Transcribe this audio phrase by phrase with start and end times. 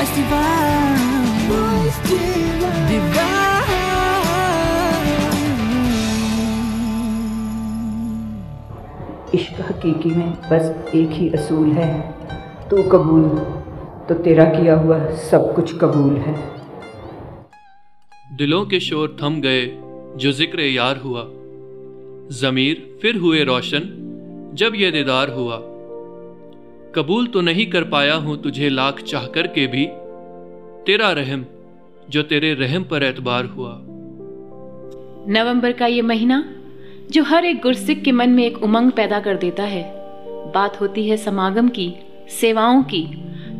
[0.00, 1.00] voice divine,
[1.48, 1.98] voice
[2.90, 3.28] divine.
[9.34, 11.90] इश्क हकीकी में बस एक ही असूल है।
[12.70, 13.28] तू कबूल
[14.08, 14.98] तो तेरा किया हुआ
[15.30, 16.34] सब कुछ कबूल है।
[18.36, 19.66] दिलों के शोर थम गए
[20.16, 21.24] जो ज़िक्र यार हुआ।
[22.40, 23.92] जमीर फिर हुए रोशन
[24.54, 25.66] जब ये दीदार हुआ।
[26.94, 29.86] कबूल तो नहीं कर पाया हूँ तुझे लाख चाह कर के भी।
[30.86, 31.44] तेरा रहम
[32.10, 33.78] जो तेरे रहम पर एतबार हुआ।
[35.32, 36.44] नवंबर का ये महीना
[37.10, 39.82] जो हर एक गुरसिक के मन में एक उमंग पैदा कर देता है
[40.54, 41.92] बात होती है समागम की
[42.40, 43.04] सेवाओं की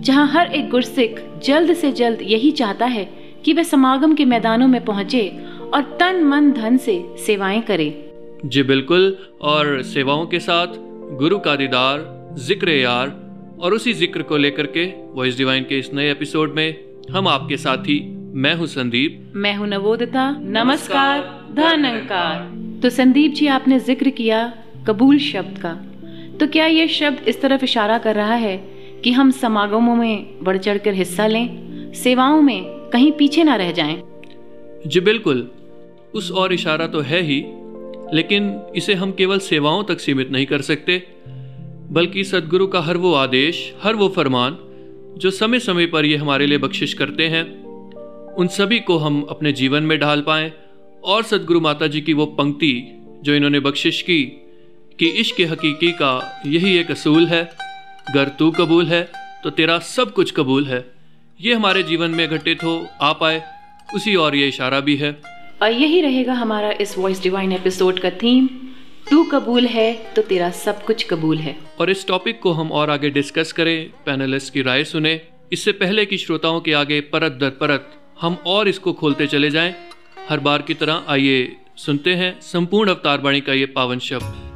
[0.00, 3.04] जहाँ हर एक गुरसिक जल्द से जल्द यही चाहता है
[3.44, 5.28] कि वह समागम के मैदानों में पहुँचे
[5.74, 8.10] और तन मन धन से सेवाएँ करे।
[8.44, 10.66] जी बिल्कुल और सेवाओं के साथ
[11.18, 12.06] गुरु का दीदार
[12.38, 13.08] ज़िक्र यार
[13.60, 17.56] और उसी ज़िक्र को लेकर के वॉइस डिवाइन के इस नए एपिसोड में हम आपके
[17.56, 18.00] साथी
[18.34, 21.20] मैं हूँ संदीप। मैं हूँ नवोदिता। नमस्कार
[21.54, 24.42] धनंकार तो संदीप जी आपने ज़िक्र किया
[24.86, 25.72] कबूल शब्द का।
[26.38, 28.56] तो क्या ये शब्द इस तरफ़ इशारा कर रहा है
[29.04, 32.62] कि हम समागमों में बढ़ चढ़ कर हिस्सा लें सेवाओं में
[32.92, 34.02] कहीं पीछे ना रह जाएँ।
[34.86, 35.48] जी बिल्कुल।
[36.14, 37.42] उस और इशारा तो है ही
[38.14, 41.02] लेकिन इसे हम केवल सेवाओं तक सीमित नहीं कर सकते
[41.92, 44.58] बल्कि सदगुरु का हर वो आदेश हर वो फरमान
[45.18, 47.42] जो समय समय पर ये हमारे लिए बख्शिश करते हैं,
[48.34, 50.52] उन सभी को हम अपने जीवन में ढाल पाएँ
[51.04, 52.82] और सदगुरु माता जी की वो पंक्ति
[53.22, 54.22] जो इन्होंने बख्शिश की,
[54.98, 57.48] कि इश्क हकीकी का यही एक असूल है
[58.14, 59.08] गर तू कबूल है
[59.44, 60.84] तो तेरा सब कुछ कबूल है।
[61.40, 63.42] ये हमारे जीवन में घटित हो, आ पाए,
[63.94, 65.12] उसी और ये इशारा भी है।
[65.62, 68.48] और यही रहेगा हमारा इस वॉइस डिवाइन एपिसोड का थीम
[69.10, 72.90] तू कबूल है तो तेरा सब कुछ कबूल है। और इस टॉपिक को हम और
[72.90, 75.20] आगे डिस्कस करें पैनलिस्ट की राय सुने।
[75.52, 77.90] इससे पहले की श्रोताओं के आगे परत दर परत,
[78.20, 79.74] हम और इसको खोलते चले जाएँ।
[80.28, 84.49] हर बार की तरह आइए, सुनते हैं संपूर्ण अवतार वाणी का ये पावन शब्द।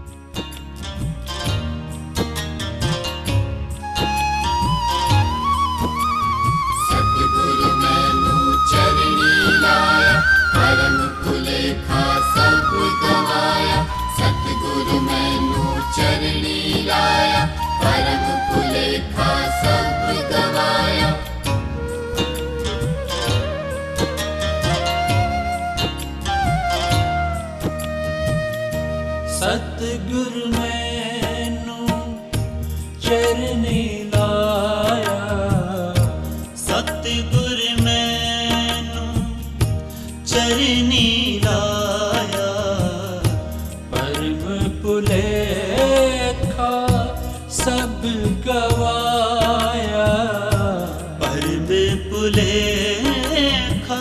[52.24, 53.98] सुलेखा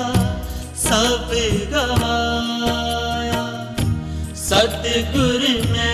[0.83, 1.31] सब
[1.73, 3.41] गवाया
[4.43, 5.92] सतगुरु में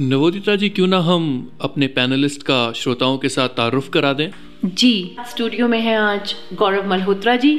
[0.00, 1.24] नवोदिता जी क्यों ना हम
[1.60, 4.30] अपने पैनलिस्ट का श्रोताओं के साथ तारुफ करा दें?
[4.64, 4.92] जी
[5.30, 7.50] स्टूडियो में है आज गौरव मल्होत्रा जी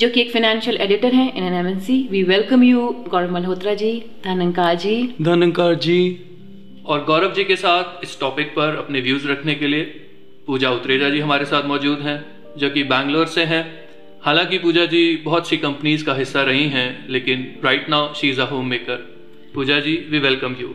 [0.00, 3.90] जो कि एक फाइनेंशियल एडिटर हैं in an MNC we welcome you Gaurav Malhotra ji
[4.24, 5.98] धनंकार जी। धनंकार जी।
[6.86, 9.82] और गौरव जी के साथ इस टॉपिक पर अपने व्यूज़ रखने के लिए
[10.46, 12.16] पूजा उत्रेजा जी हमारे साथ मौजूद हैं
[12.58, 13.64] जो कि बैंगलोर से हैं।
[14.24, 18.40] हालाँकि पूजा जी बहुत सी कंपनीज़ का हिस्सा रही हैं लेकिन right now she is
[18.40, 19.04] a home maker
[19.54, 20.74] Pooja ji we welcome you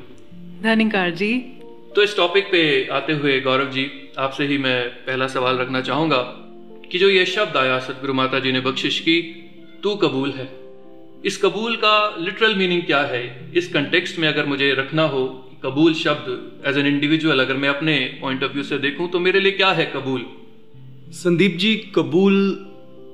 [0.64, 1.34] धनिकार जी।
[1.96, 3.86] तो इस टॉपिक पे आते हुए गौरव जी
[4.18, 6.18] आपसे ही मैं पहला सवाल रखना चाहूँगा
[6.92, 9.20] कि जो ये शब्द आया सदगुरु माता जी ने बख्शिश की
[9.84, 10.48] तू कबूल है?
[11.26, 13.52] इस कबूल का लिटरल मीनिंग क्या है?
[13.56, 15.26] इस कंटेक्स्ट में अगर मुझे रखना हो
[15.64, 19.40] कबूल शब्द एज एन इंडिविजुअल अगर मैं अपने पॉइंट ऑफ़ व्यू से देखूँ तो मेरे
[19.40, 20.26] लिए क्या है कबूल?
[21.14, 22.40] संदीप जी कबूल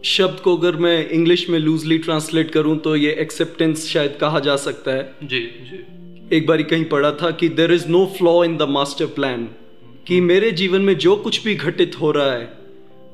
[0.06, 4.56] शब्द को अगर मैं इंग्लिश में लूजली ट्रांसलेट करूँ तो ये एक्सेप्टेंस शायद कहा जा
[4.56, 5.84] सकता है। जी जी।
[6.34, 9.50] एक बारी कहीं पढ़ा था कि there is no flaw in the master plan
[10.08, 12.54] कि मेरे जीवन में जो कुछ भी घटित हो रहा है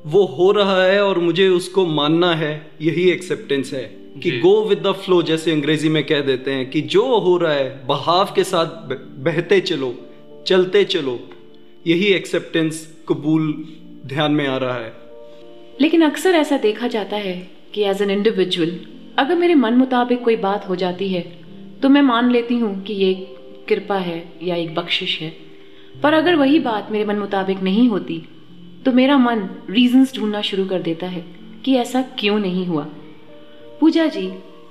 [0.06, 3.82] वो हो रहा है और मुझे उसको मानना है यही एक्सेप्टेंस है।
[4.22, 7.52] कि गो विद द फ्लो जैसे अंग्रेज़ी में कह देते हैं कि जो हो रहा
[7.52, 8.66] है बहाव के साथ
[9.18, 10.08] बहते चलो
[10.46, 11.20] चलते चलो
[11.86, 13.68] यही एक्सेप्टेंस कबूल
[14.06, 14.92] ध्यान में आ रहा है।
[15.80, 18.80] लेकिन अक्सर ऐसा देखा जाता है कि एज एन इंडिविजुअल
[19.18, 21.39] अगर मेरे मन मुताबिक कोई बात हो जाती है
[21.82, 23.12] तो मैं मान लेती हूँ कि ये
[23.68, 25.32] कृपा है या एक बख्शिश है।
[26.02, 28.22] पर अगर वही बात मेरे मन मुताबिक नहीं होती
[28.84, 31.24] तो मेरा मन रीजंस ढूंढना शुरू कर देता है
[31.64, 32.86] कि ऐसा क्यों नहीं हुआ।
[33.80, 34.26] पूजा जी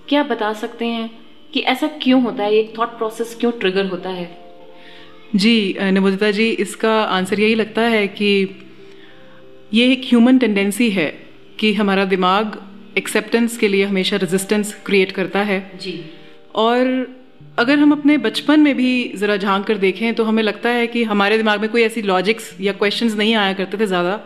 [0.08, 1.10] क्या बता सकते हैं
[1.54, 2.54] कि ऐसा क्यों होता है?
[2.54, 4.30] एक थॉट प्रोसेस क्यों ट्रिगर होता है?
[5.36, 8.30] जी निबोधिता जी इसका आंसर यही लगता है कि
[9.74, 11.08] ये एक ह्यूमन टेंडेंसी है
[11.60, 12.62] कि हमारा दिमाग
[12.98, 15.94] एक्सेप्टेंस के लिए हमेशा रेजिस्टेंस क्रिएट करता है। जी।
[16.56, 17.18] और
[17.60, 21.04] अगर हम अपने बचपन में भी ज़रा झाँक कर देखें तो हमें लगता है कि
[21.04, 24.20] हमारे दिमाग में कोई ऐसी लॉजिक्स या क्वेश्चंस नहीं आया करते थे ज़्यादा।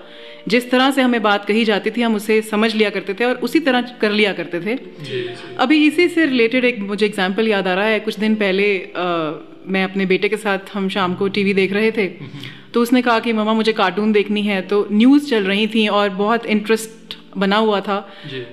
[0.47, 3.35] जिस तरह से हमें बात कही जाती थी हम उसे समझ लिया करते थे और
[3.35, 4.75] उसी तरह कर लिया करते थे।
[5.57, 9.05] अभी इसी से रिलेटेड एक मुझे एग्ज़ाम्पल याद आ रहा है। कुछ दिन पहले अ,
[9.67, 12.07] मैं अपने बेटे के साथ हम शाम को टीवी देख रहे थे।
[12.73, 16.09] तो उसने कहा कि ममा मुझे कार्टून देखनी है। तो न्यूज़ चल रही थी और
[16.09, 17.99] बहुत इंटरेस्ट बना हुआ था।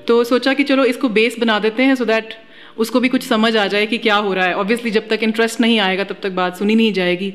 [0.09, 2.35] तो सोचा कि चलो इसको बेस बना देते हैं सो दैट
[2.81, 5.61] उसको भी कुछ समझ आ जाए कि क्या हो रहा है। ऑब्वियसली जब तक इंटरेस्ट
[5.61, 7.33] नहीं आएगा तब तक बात सुनी नहीं जाएगी।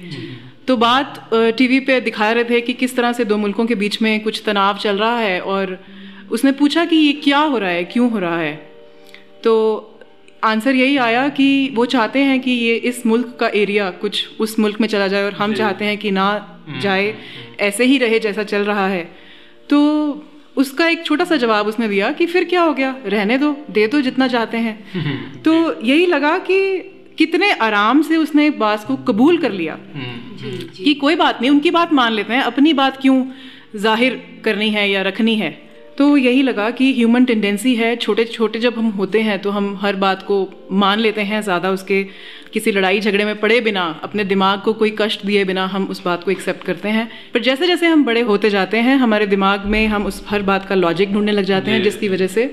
[0.68, 4.02] तो बात टीवी पे दिखा रहे थे कि किस तरह से दो मुल्कों के बीच
[4.02, 5.78] में कुछ तनाव चल रहा है और
[6.32, 8.54] उसने पूछा कि ये क्या हो रहा है क्यों हो रहा है।
[9.44, 9.52] तो
[10.44, 14.58] आंसर यही आया कि वो चाहते हैं कि ये इस मुल्क का एरिया कुछ उस
[14.60, 16.26] मुल्क में चला जाए और हम चाहते हैं कि ना
[16.82, 17.14] जाए
[17.60, 19.04] ऐसे ही रहे जैसा चल रहा है।
[19.70, 19.80] तो
[20.58, 22.96] उसका एक छोटा सा जवाब उसने दिया कि फिर क्या हो गया?
[23.06, 26.80] रहने दो दे दो जितना चाहते हैं। तो यही लगा कि
[27.18, 29.76] कितने आराम से उसने बात को कबूल कर लिया।
[30.84, 33.26] कि कोई बात नहीं उनकी बात मान लेते हैं अपनी बात क्यों
[33.76, 35.66] ज़ाहिर करनी है या रखनी है?
[35.98, 39.78] तो यही लगा कि ह्यूमन टेंडेंसी है छोटे छोटे जब हम होते हैं तो हम
[39.82, 42.06] हर बात को मान लेते हैं ज़्यादा उसके
[42.56, 46.04] किसी लड़ाई झगड़े में पड़े बिना अपने दिमाग को कोई कष्ट दिए बिना हम उस
[46.04, 49.66] बात को एक्सेप्ट करते हैं। पर जैसे जैसे हम बड़े होते जाते हैं हमारे दिमाग
[49.68, 52.44] में हम उस हर बात का लॉजिक ढूँढने लग जाते हैं जिसकी वजह से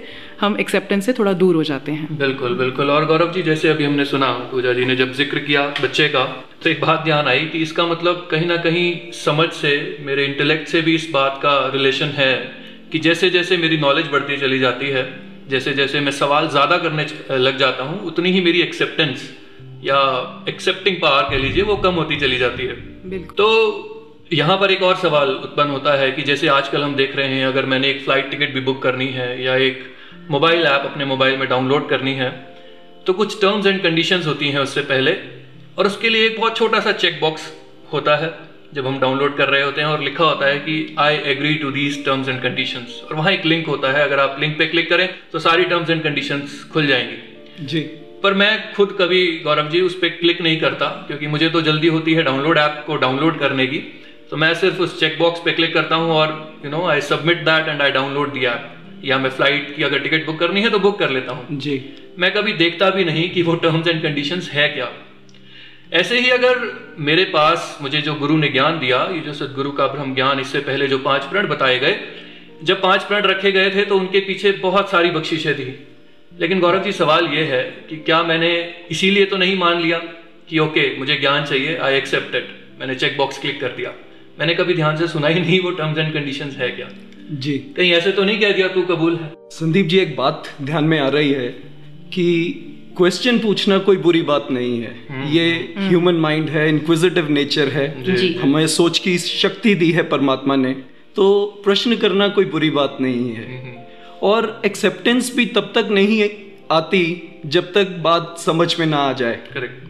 [0.41, 3.85] हम एक्सेप्टेंस से थोड़ा दूर हो जाते हैं। बिल्कुल बिल्कुल। और गौरव जी जैसे अभी
[3.85, 6.25] हमने सुना पूजा जी ने जब ज़िक्र किया बच्चे का
[6.63, 10.69] तो एक बात ध्यान आई कि इसका मतलब कहीं ना कहीं समझ से मेरे इंटेलेक्ट
[10.69, 12.33] से भी इस बात का रिलेशन है
[12.93, 15.05] कि जैसे जैसे मेरी नॉलेज बढ़ती चली जाती है
[15.49, 17.07] जैसे जैसे मैं सवाल ज़्यादा करने
[17.39, 19.31] लग जाता हूँ उतनी ही मेरी एक्सेप्टेंस
[19.85, 20.01] या
[20.49, 23.49] एक्सेप्टिंग पावर कह लीजिए वो कम होती चली जाती है। तो
[24.33, 27.47] यहाँ पर एक और सवाल उत्पन्न होता है कि जैसे आजकल हम देख रहे हैं
[27.47, 29.83] अगर मैंने एक फ़्लाइट टिकट भी बुक करनी है या एक
[30.31, 32.31] मोबाइल ऐप अपने मोबाइल में डाउनलोड करनी है
[33.07, 35.17] तो कुछ टर्म्स एंड कंडीशंस होती हैं उससे पहले
[35.79, 37.53] और उसके लिए एक बहुत छोटा सा चेक बॉक्स
[37.93, 38.33] होता है
[38.75, 41.71] जब हम डाउनलोड कर रहे होते हैं और लिखा होता है कि I agree to
[41.71, 44.89] these terms and conditions और वहाँ एक लिंक होता है अगर आप लिंक पे क्लिक
[44.91, 47.81] करें तो सारी टर्म्स एंड कंडीशंस खुल जाएँगी। जी।
[48.23, 51.89] पर मैं खुद कभी गौरव जी उस पर क्लिक नहीं करता क्योंकि मुझे तो जल्दी
[51.89, 53.79] होती है डाउनलोड ऐप को डाउनलोड करने की।
[54.31, 57.69] तो मैं सिर्फ़ उस चेकबॉक्स पे क्लिक करता हूँ और you know I submit that
[57.69, 60.79] and I download the app या मैं फ़्लाइट की अगर टिकट बुक करनी है तो
[60.79, 61.81] बुक कर लेता हूँ। जी।
[62.19, 64.89] मैं कभी देखता भी नहीं कि वो टर्म्स एंड कंडीशन है क्या।
[65.93, 66.61] ऐसे ही अगर
[67.01, 70.61] मेरे पास मुझे जो गुरु ने ज्ञान दिया ये जो सदगुरु का ब्रह्म ज्ञान इससे
[70.63, 71.97] पहले जो पाँच प्रण बताए गए
[72.63, 75.73] जब पाँच प्रण रखे गए थे तो उनके पीछे बहुत सारी बख्शिशें थी।
[76.41, 78.53] लेकिन गौरव जी सवाल ये है कि क्या मैंने
[78.91, 79.99] इसीलिए तो नहीं मान लिया
[80.49, 82.49] कि ओके मुझे ज्ञान चाहिए आई एक्सेप्ट इट
[82.81, 83.93] मैंने चेक बॉक्स क्लिक कर दिया.
[84.39, 86.89] मैंने कभी ध्यान से सुना ही नहीं वो टर्म्स एंड कंडीशंस है क्या?
[87.31, 89.33] जी। कहीं ऐसे तो नहीं कह दिया तू कबूल है?
[89.51, 91.49] संदीप जी एक बात ध्यान में आ रही है
[92.15, 92.25] कि
[92.97, 97.87] क्वेश्चन पूछना कोई बुरी बात नहीं है। ये ह्यूमन माइंड है इंक्विजिटिव नेचर है।
[98.39, 100.73] हमें सोच की शक्ति दी है परमात्मा ने।
[101.17, 103.82] तो प्रश्न करना कोई बुरी बात नहीं है।
[104.23, 106.29] और एक्सेप्टेंस भी तब तक नहीं
[106.71, 107.05] आती
[107.47, 109.81] जब तक बात समझ में ना आ जाए। करेक्ट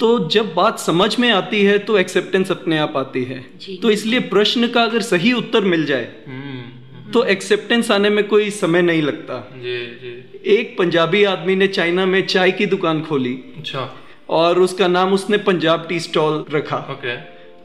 [0.00, 3.38] तो जब बात समझ में आती है तो एक्सेप्टेंस अपने आप आती है।
[3.82, 6.08] तो इसलिए प्रश्न का अगर सही उत्तर मिल जाए
[7.12, 10.12] तो एक्सेप्टेंस आने में कोई समय नहीं लगता। जी जी।
[10.52, 13.88] एक पंजाबी आदमी ने चाइना में चाय की दुकान खोली अच्छा।
[14.30, 17.16] और उसका नाम उसने पंजाब टी स्टॉल रखा। ओके।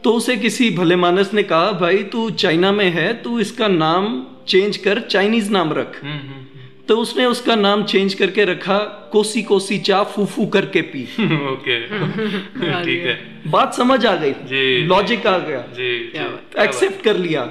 [0.01, 4.07] तो उसे किसी भले मानस ने कहा भाई तू चाइना में है तू इसका नाम
[4.51, 6.39] चेंज कर चाइनीज़ नाम रख। हम्म हम्म
[6.87, 8.77] तो उसने उसका नाम चेंज करके रखा
[9.11, 11.79] कोसी कोसी चा फूफू करके पी। हम्म, ओके।
[12.85, 13.13] ठीक है।
[13.51, 17.43] बात समझ आ गई। लॉजिक आ गया। जी जी। एक्सेप्ट कर लिया।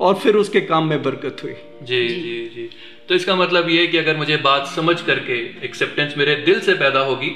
[0.00, 2.68] और फिर उसके काम में बरकत हुई। जी जी। जी
[3.08, 6.74] तो इसका मतलब ये है कि अगर मुझे बात समझ करके एक्सेप्टेंस मेरे दिल से
[6.74, 7.30] पैदा होगी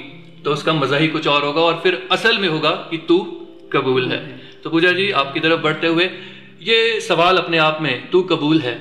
[0.45, 3.17] तो उसका मज़ा ही कुछ और होगा और फिर असल में होगा कि तू
[3.73, 4.19] कबूल है।
[4.63, 6.09] तो पूजा जी आपकी तरफ़ बढ़ते हुए
[6.63, 8.73] ये सवाल अपने आप में तू कबूल है?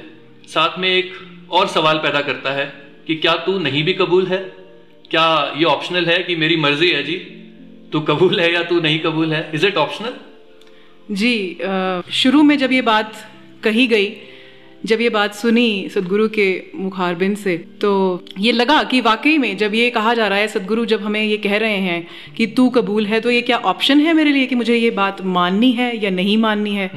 [0.54, 1.12] साथ में एक
[1.50, 2.66] और सवाल पैदा करता है
[3.06, 4.38] कि क्या तू नहीं भी कबूल है?
[5.10, 7.16] क्या ये ऑप्शनल है कि मेरी मर्ज़ी है जी?
[7.92, 9.50] तू कबूल है या तू नहीं कबूल है?
[9.54, 10.14] इज़ इट ऑप्शनल
[11.10, 11.34] जी
[12.12, 13.12] शुरू में जब ये बात
[13.64, 14.08] कही गई
[14.86, 17.92] जब ये बात सुनी सदगुरु के मुखारबिन से तो
[18.38, 21.36] ये लगा कि वाकई में जब ये कहा जा रहा है सदगुरु जब हमें ये
[21.36, 22.06] कह रहे हैं
[22.36, 25.22] कि तू कबूल है तो ये क्या ऑप्शन है मेरे लिए कि मुझे ये बात
[25.38, 26.90] माननी है या नहीं माननी है?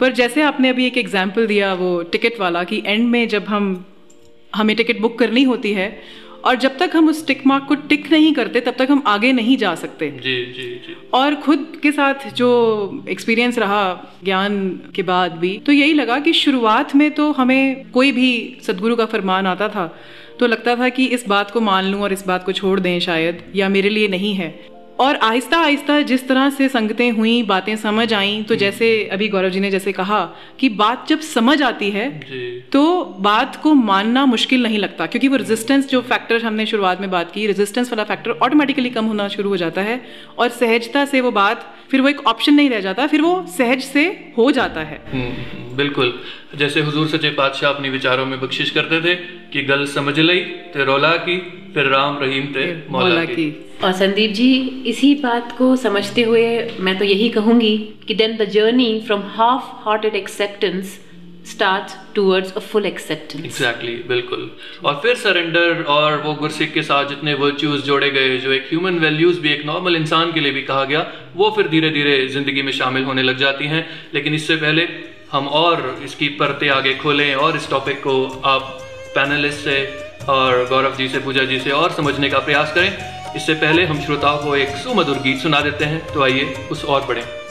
[0.00, 3.64] पर जैसे आपने अभी एक एग्ज़ाम्पल दिया वो टिकट वाला कि एंड में जब हम
[4.52, 5.88] हमें टिकट बुक करनी होती है
[6.44, 9.32] और जब तक हम उस टिक मार्क को टिक नहीं करते तब तक हम आगे
[9.32, 12.48] नहीं जा सकते। जी जी जी। और खुद के साथ जो
[13.08, 13.84] एक्सपीरियंस रहा
[14.24, 14.58] ज्ञान
[14.94, 18.30] के बाद भी तो यही लगा कि शुरुआत में तो हमें कोई भी
[18.66, 19.86] सदगुरु का फरमान आता था
[20.38, 22.98] तो लगता था कि इस बात को मान लूँ और इस बात को छोड़ दें
[23.00, 24.48] शायद या मेरे लिए नहीं है।
[25.00, 29.48] और आहिस्ता आहिस्ता जिस तरह से संगतें हुई बातें समझ आई तो जैसे अभी गौरव
[29.48, 30.20] जी ने जैसे कहा
[30.60, 32.82] कि बात जब समझ आती है जी। तो
[33.20, 37.32] बात को मानना मुश्किल नहीं लगता क्योंकि वो रेजिस्टेंस जो फैक्टर हमने शुरुआत में बात
[37.32, 40.00] की रेजिस्टेंस वाला फैक्टर ऑटोमेटिकली कम होना शुरू हो जाता है
[40.38, 43.82] और सहजता से वो बात फिर वो एक ऑप्शन नहीं रह जाता फिर वो सहज
[43.82, 44.06] से
[44.38, 46.14] हो जाता है। हम्म, बिल्कुल।
[46.56, 49.14] जैसे हुजूर सचे पातशाह अपने विचारों में बख्शिश करते थे
[49.52, 50.40] कि गल समझ लई
[50.74, 51.36] ते रोला की
[51.74, 53.48] फिर राम रहीम ते मौला की।
[53.84, 54.50] और संदीप जी
[54.86, 56.46] इसी बात को समझते हुए
[56.80, 57.76] मैं तो यही कहूँगी
[58.08, 61.00] कि then the journey from half hearted acceptance
[61.46, 64.50] start towards a full acceptance exactly बिल्कुल।
[64.84, 68.98] और फिर सरेंडर और वो गुरसिक के साथ जितने वर्च्यूज जोड़े गए जो एक ह्यूमन
[69.00, 71.06] वैल्यूज़ भी एक नॉर्मल इंसान के लिए भी कहा गया
[71.36, 73.84] वो फिर धीरे धीरे ज़िंदगी में शामिल होने लग जाती हैं।
[74.14, 74.88] लेकिन इससे पहले
[75.32, 78.74] हम और इसकी परतें आगे खोलें और इस टॉपिक को आप
[79.14, 79.78] पैनलिस्ट से
[80.28, 82.98] और गौरव जी से, पूजा जी से और समझने का प्रयास करें।
[83.36, 87.04] इससे पहले हम श्रोताओं को एक सुमधुर गीत सुना देते हैं। तो आइए उस और
[87.04, 87.43] बढ़ें।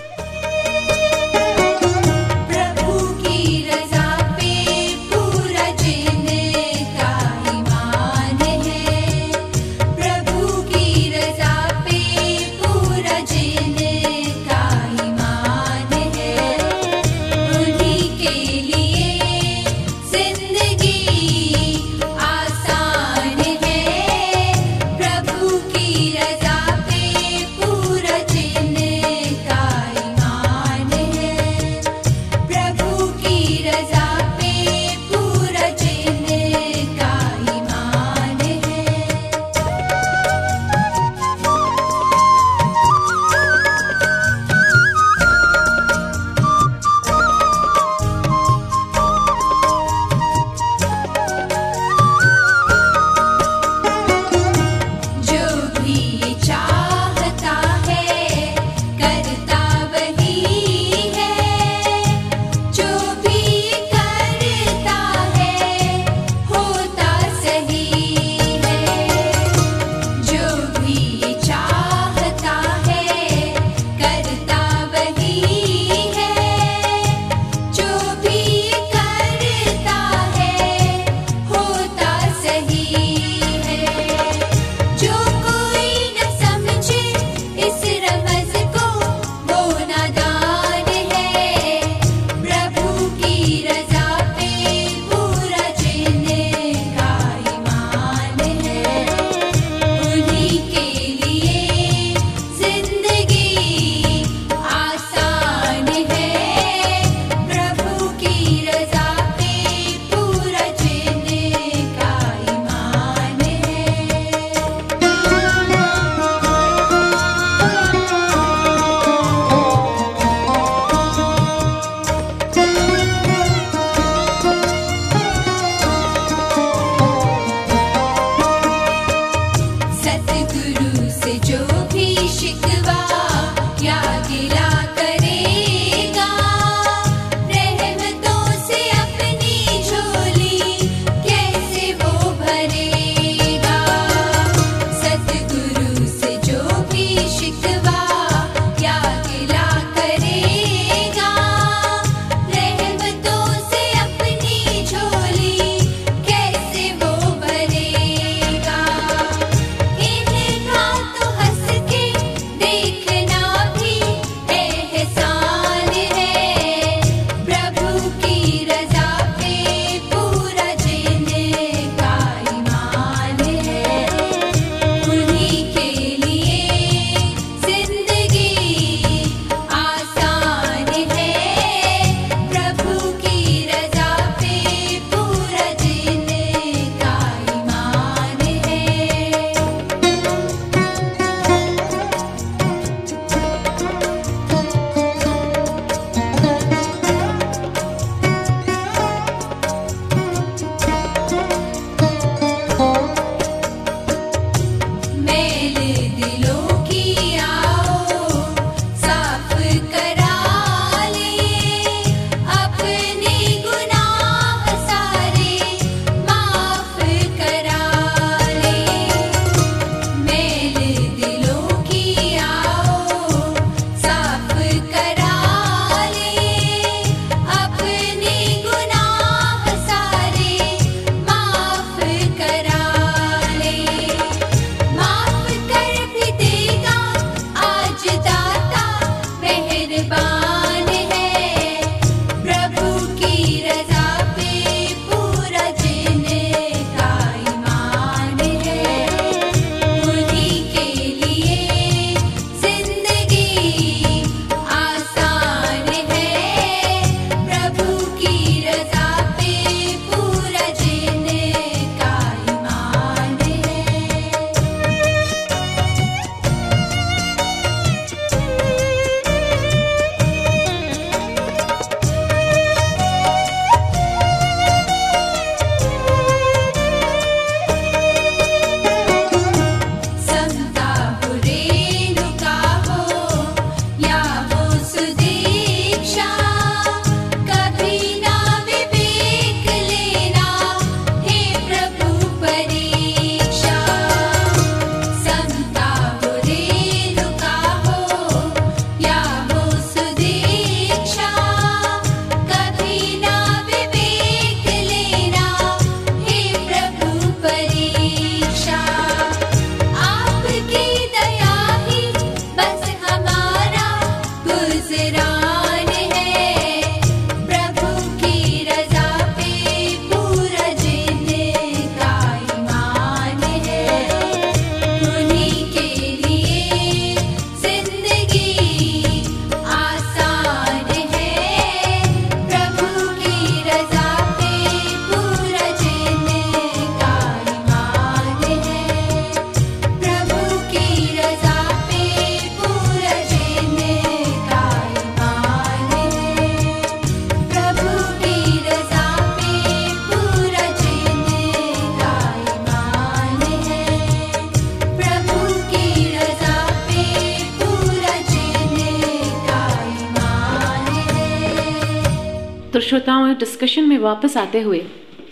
[364.14, 364.80] वापस आते हुए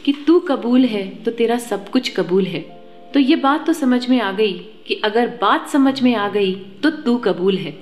[0.06, 2.60] कि तू कबूल है तो तेरा सब कुछ कबूल है।
[3.14, 4.54] तो ये बात तो समझ में आ गई
[4.88, 7.74] कि अगर बात समझ में आ गई तो तू कबूल है।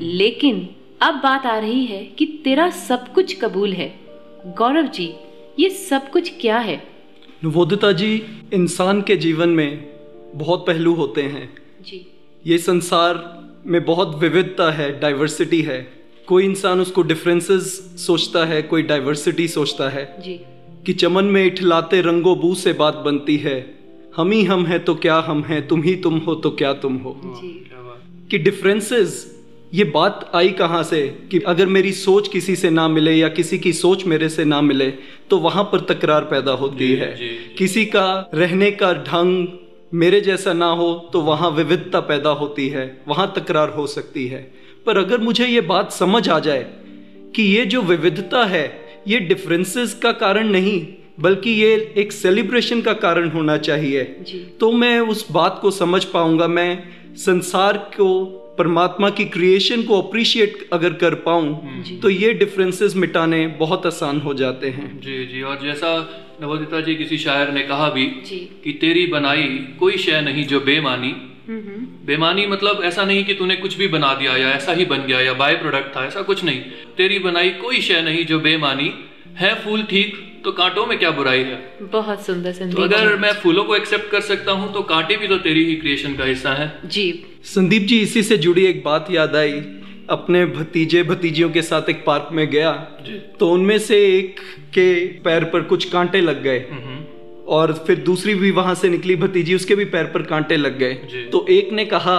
[0.00, 0.68] लेकिन
[1.02, 3.88] अब बात आ रही है कि तेरा सब कुछ कबूल है।
[4.58, 5.12] गौरव जी
[5.58, 6.82] ये सब कुछ क्या है?
[7.44, 9.88] नवोदिता जी इंसान के जीवन में
[10.34, 11.48] बहुत पहलू होते हैं।
[11.80, 12.06] जी।
[12.46, 13.18] ये संसार
[13.66, 15.80] में बहुत विविधता है डाइवर्सिटी है।
[16.26, 20.40] कोई इंसान उसको डिफरेंसेस सोचता है कोई डाइवर्सिटी सोचता है जी।
[20.86, 23.74] कि चमन में इठलाते रंगो बू से बात बनती है।
[24.16, 26.96] हम ही हम हैं तो क्या हम हैं तुम ही तुम हो तो क्या तुम
[26.96, 27.70] हो। जी।
[28.30, 29.40] कि डिफरेंसेस
[29.74, 31.08] ये बात आई कहाँ से?
[31.30, 34.60] कि अगर मेरी सोच किसी से ना मिले या किसी की सोच मेरे से ना
[34.60, 34.90] मिले
[35.30, 39.46] तो वहाँ पर तकरार पैदा होती है। जी, जी। किसी का रहने का ढंग
[39.94, 44.59] मेरे जैसा ना हो तो वहाँ विविधता पैदा होती है वहाँ तकरार हो सकती है।
[44.90, 46.66] पर अगर मुझे ये बात समझ आ जाए
[47.36, 50.86] कि ये जो विविधता है ये डिफरेंसेस का कारण नहीं
[51.20, 54.02] बल्कि ये एक सेलिब्रेशन का कारण होना चाहिए
[54.60, 56.82] तो मैं उस बात को समझ पाऊँगा मैं
[57.16, 58.24] संसार को
[58.58, 64.34] परमात्मा की क्रिएशन को अप्रिशिएट अगर कर पाऊँ तो ये डिफरेंसेस मिटाने बहुत आसान हो
[64.34, 66.10] जाते हैं। जी जी और जैसा
[66.42, 68.06] नवोदिता जी किसी शायर ने कहा भी
[68.64, 71.16] कि तेरी बनाई कोई शय नहीं जो बेमानी
[71.48, 75.20] बेमानी मतलब ऐसा नहीं कि तूने कुछ भी बना दिया या ऐसा ही बन गया
[75.20, 76.60] या बाय प्रोडक्ट था ऐसा कुछ नहीं।
[76.96, 78.92] तेरी बनाई कोई शय नहीं जो बेमानी
[79.36, 81.56] है फूल ठीक तो कांटों में क्या बुराई है?
[81.82, 85.36] बहुत सुंदर तो अगर मैं फूलों को एक्सेप्ट कर सकता हूँ तो कांटे भी तो
[85.38, 87.12] तेरी ही क्रिएशन का हिस्सा है। जी।
[87.46, 89.60] संदीप जी इसी से जुड़ी एक बात याद आई।
[90.10, 92.72] अपने भतीजे भतीजियों के साथ एक पार्क में गया
[93.40, 94.40] तो उनमें से एक
[94.74, 96.58] के पैर पर कुछ कांटे लग गए।
[97.50, 100.94] और फिर दूसरी भी वहाँ से निकली भतीजी उसके भी पैर पर कांटे लग गए।
[101.32, 102.18] तो एक ने कहा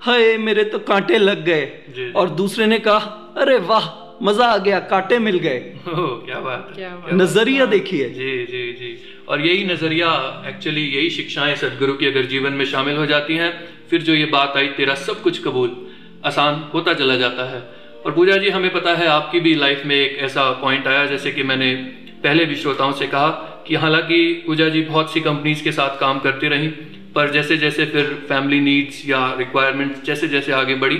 [0.00, 3.88] हाय मेरे तो कांटे लग गए। और दूसरे ने कहा अरे वाह
[4.24, 8.30] मज़ा आ गया कांटे मिल गए। क्या बात है। क्या क्या बात। नज़रिया देखिए। जी
[8.44, 8.96] जी जी।
[9.28, 10.08] और यही नज़रिया
[10.48, 13.52] एक्चुअली यही शिक्षाएँ सदगुरु की अगर जीवन में शामिल हो जाती हैं
[13.90, 15.76] फिर जो ये बात आई तेरा सब कुछ कबूल
[16.24, 17.62] आसान होता चला जाता है।
[18.06, 21.30] और पूजा जी हमें पता है आपकी भी लाइफ में एक ऐसा पॉइंट आया जैसे
[21.30, 21.74] कि मैंने
[22.22, 23.28] पहले भी श्रोताओं से कहा
[23.70, 26.68] कि हालाँकि पूजा जी बहुत सी कंपनीज़ के साथ काम करती रही
[27.14, 30.96] पर जैसे जैसे फिर फैमिली नीड्स या रिक्वायरमेंट्स जैसे जैसे आगे बढ़ी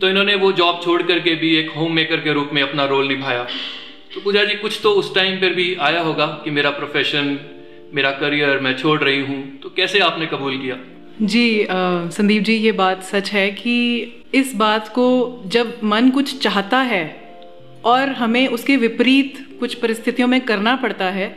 [0.00, 3.08] तो इन्होंने वो जॉब छोड़ करके भी एक होम मेकर के रूप में अपना रोल
[3.08, 3.44] निभाया।
[4.14, 7.38] तो पूजा जी कुछ तो उस टाइम पर भी आया होगा कि मेरा प्रोफेशन
[7.94, 10.76] मेरा करियर मैं छोड़ रही हूँ तो कैसे आपने कबूल किया?
[11.22, 11.76] जी अ,
[12.10, 13.76] संदीप जी ये बात सच है कि
[14.34, 15.08] इस बात को
[15.46, 17.04] जब मन कुछ चाहता है
[17.84, 21.28] और हमें उसके विपरीत कुछ परिस्थितियों में करना पड़ता है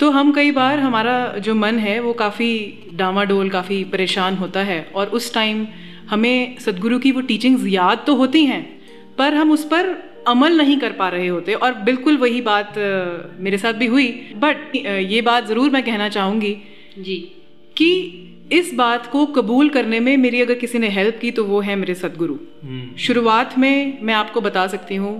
[0.00, 2.50] तो हम कई बार हमारा जो मन है वो काफ़ी
[2.94, 5.66] डामाडोल काफ़ी परेशान होता है। और उस टाइम
[6.10, 8.62] हमें सदगुरु की वो टीचिंग्स याद तो होती हैं
[9.18, 9.86] पर हम उस पर
[10.28, 12.74] अमल नहीं कर पा रहे होते। और बिल्कुल वही बात
[13.40, 16.56] मेरे साथ भी हुई। बट ये बात ज़रूर मैं कहना चाहूँगी
[16.98, 17.16] जी।
[17.76, 17.90] कि
[18.52, 21.76] इस बात को कबूल करने में मेरी अगर किसी ने हेल्प की तो वो है
[21.76, 22.36] मेरे सदगुरु।
[22.98, 25.12] शुरुआत में मैं आपको बता सकती हूँ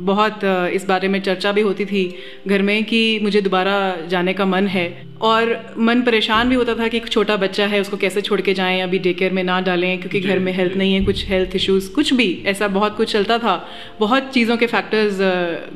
[0.00, 0.40] बहुत
[0.74, 2.14] इस बारे में चर्चा भी होती थी
[2.48, 6.88] घर में कि मुझे दोबारा जाने का मन है। और मन परेशान भी होता था
[6.88, 9.60] कि एक छोटा बच्चा है उसको कैसे छोड़ के जाएँ अभी डे केयर में ना
[9.60, 13.12] डालें क्योंकि घर में हेल्थ नहीं है कुछ हेल्थ इश्यूज़ कुछ भी ऐसा बहुत कुछ
[13.12, 13.68] चलता था।
[14.00, 15.18] बहुत चीज़ों के फैक्टर्स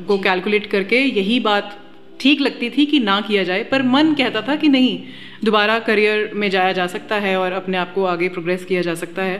[0.07, 1.79] को कैलकुलेट करके यही बात
[2.19, 4.99] ठीक लगती थी कि ना किया जाए पर मन कहता था कि नहीं
[5.43, 8.95] दोबारा करियर में जाया जा सकता है और अपने आप को आगे प्रोग्रेस किया जा
[8.95, 9.37] सकता है।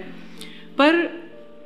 [0.78, 1.10] पर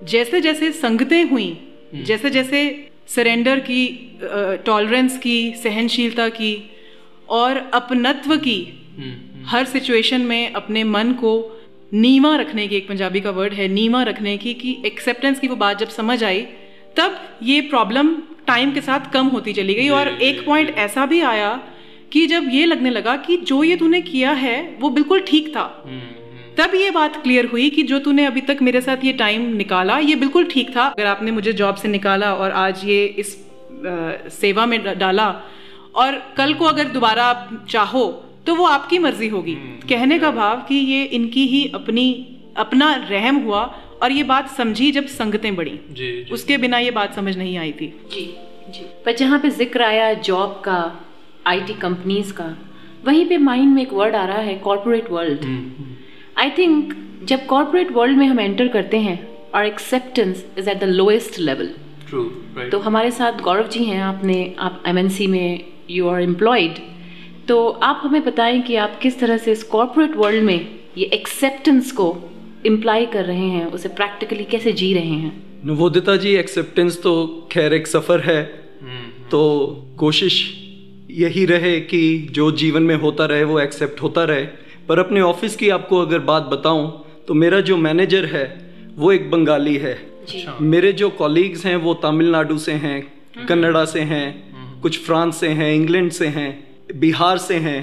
[0.03, 1.57] जैसे जैसे संगतें हुई
[1.95, 4.11] जैसे जैसे सरेंडर की
[4.65, 6.71] टॉलरेंस की सहनशीलता की
[7.29, 8.73] और अपनत्व की
[9.45, 11.61] हर सिचुएशन में अपने मन को
[11.93, 15.55] नीमा रखने की एक पंजाबी का वर्ड है नीमा रखने की कि एक्सेप्टेंस की वो
[15.55, 16.41] बात जब समझ आई
[16.97, 18.15] तब ये प्रॉब्लम
[18.47, 21.63] टाइम के साथ कम होती चली गई और एक पॉइंट ऐसा भी आया
[22.11, 25.83] कि जब ये लगने लगा कि जो ये तूने किया है वो बिल्कुल ठीक था।
[26.59, 29.97] तब ये बात क्लियर हुई कि जो तूने अभी तक मेरे साथ ये टाइम निकाला
[29.99, 34.29] ये बिल्कुल ठीक था। अगर आपने मुझे जॉब से निकाला और आज ये इस अ,
[34.31, 35.27] सेवा में डाला
[35.95, 38.05] और कल को अगर दोबारा आप चाहो
[38.47, 39.53] तो वो आपकी मर्ज़ी होगी।
[39.89, 42.05] कहने का भाव कि ये इनकी ही अपनी
[42.57, 43.61] अपना रहम हुआ
[44.03, 47.57] और ये बात समझी जब संगतें बढ़ी। जी जी। उसके बिना ये बात समझ नहीं
[47.57, 48.25] आई थी। जी
[48.69, 50.79] जी। पर जहाँ पे ज़िक्र आया जॉब का
[51.47, 52.55] आईटी कंपनीज़ का
[53.05, 55.45] वहीं पे माइंड में एक वर्ड आ रहा है कॉरपोरेट वर्ल्ड
[56.39, 60.83] आई थिंक जब कॉरपोरेट वर्ल्ड में हम एंटर करते हैं और acceptance is at the
[60.83, 61.65] lowest level
[62.69, 66.71] तो हमारे साथ गौरव जी हैं आपने आप एमएनसी में यू आर एम्प्लॉयड
[67.47, 71.91] तो आप हमें बताएँ कि आप किस तरह से इस कॉरपोरेट वर्ल्ड में ये एक्सेप्टेंस
[71.91, 72.31] को
[72.65, 75.61] इम्प्लाई कर रहे हैं उसे प्रैक्टिकली कैसे जी रहे हैं?
[75.65, 78.43] नवोदिता जी एक्सेप्टेंस तो खैर एक सफ़र है।
[79.31, 79.41] तो
[79.97, 80.57] कोशिश
[81.11, 84.47] यही रहे कि जो जीवन में होता रहे वो एक्सेप्ट होता रहे।
[84.89, 88.45] पर अपने ऑफ़िस की आपको अगर बात बताऊँ तो मेरा जो मैनेजर है
[88.95, 89.97] वो एक बंगाली है।
[90.61, 93.01] मेरे जो कॉलीग्स हैं वो तमिलनाडु से हैं
[93.47, 96.49] कन्नड़ा से हैं कुछ फ्रांस से हैं इंग्लैंड से हैं
[96.99, 97.81] बिहार से हैं।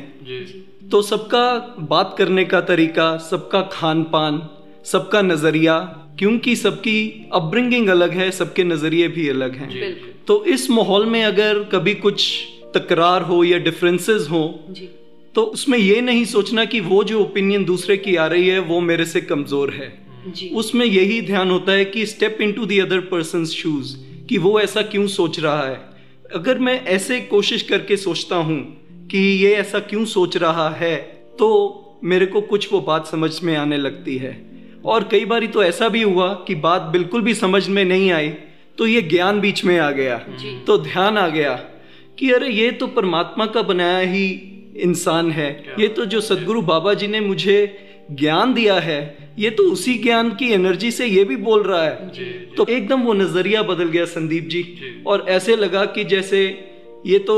[0.90, 4.42] तो सबका बात करने का तरीका सबका खान पान
[4.84, 5.78] सबका नज़रिया
[6.18, 6.98] क्योंकि सबकी
[7.32, 9.94] अपब्रिंगिंग अलग है सबके नज़रिए भी अलग हैं।
[10.26, 12.28] तो इस माहौल में अगर कभी कुछ
[12.74, 14.44] तकरार हो या डिफरेंसेस हो
[15.36, 18.80] तो उसमें ये नहीं सोचना कि वो जो ओपिनियन दूसरे की आ रही है वो
[18.80, 19.88] मेरे से कमज़ोर है।
[20.54, 23.96] उसमें यही ध्यान होता है कि step into the other person shoes
[24.28, 25.76] कि वो ऐसा क्यों सोच रहा है।
[26.34, 28.58] अगर मैं ऐसे कोशिश करके सोचता हूँ
[29.10, 30.96] कि ये ऐसा क्यों सोच रहा है
[31.38, 34.34] तो मेरे को कुछ वो बात समझ में आने लगती है।
[34.84, 38.28] और कई बार तो ऐसा भी हुआ कि बात बिल्कुल भी समझ में नहीं आई
[38.78, 40.18] तो ये ज्ञान बीच में आ गया।
[40.66, 41.54] तो ध्यान आ गया
[42.18, 44.28] कि अरे ये तो परमात्मा का बनाया ही
[44.82, 47.58] इंसान है। ये तो जो सदगुरु बाबा जी ने मुझे
[48.12, 49.00] ज्ञान दिया है
[49.38, 53.12] ये तो उसी ज्ञान की एनर्जी से ये भी बोल रहा है। तो एकदम वो
[53.14, 54.62] नज़रिया बदल गया संदीप जी।
[55.06, 56.42] और ऐसे लगा कि जैसे
[57.06, 57.36] ये तो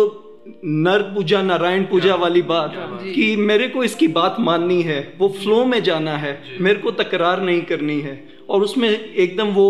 [0.65, 2.75] नर पूजा नारायण पूजा वाली बात
[3.05, 7.43] कि मेरे को इसकी बात माननी है वो फ्लो में जाना है मेरे को तकरार
[7.43, 9.67] नहीं करनी है। और उसमें एकदम वो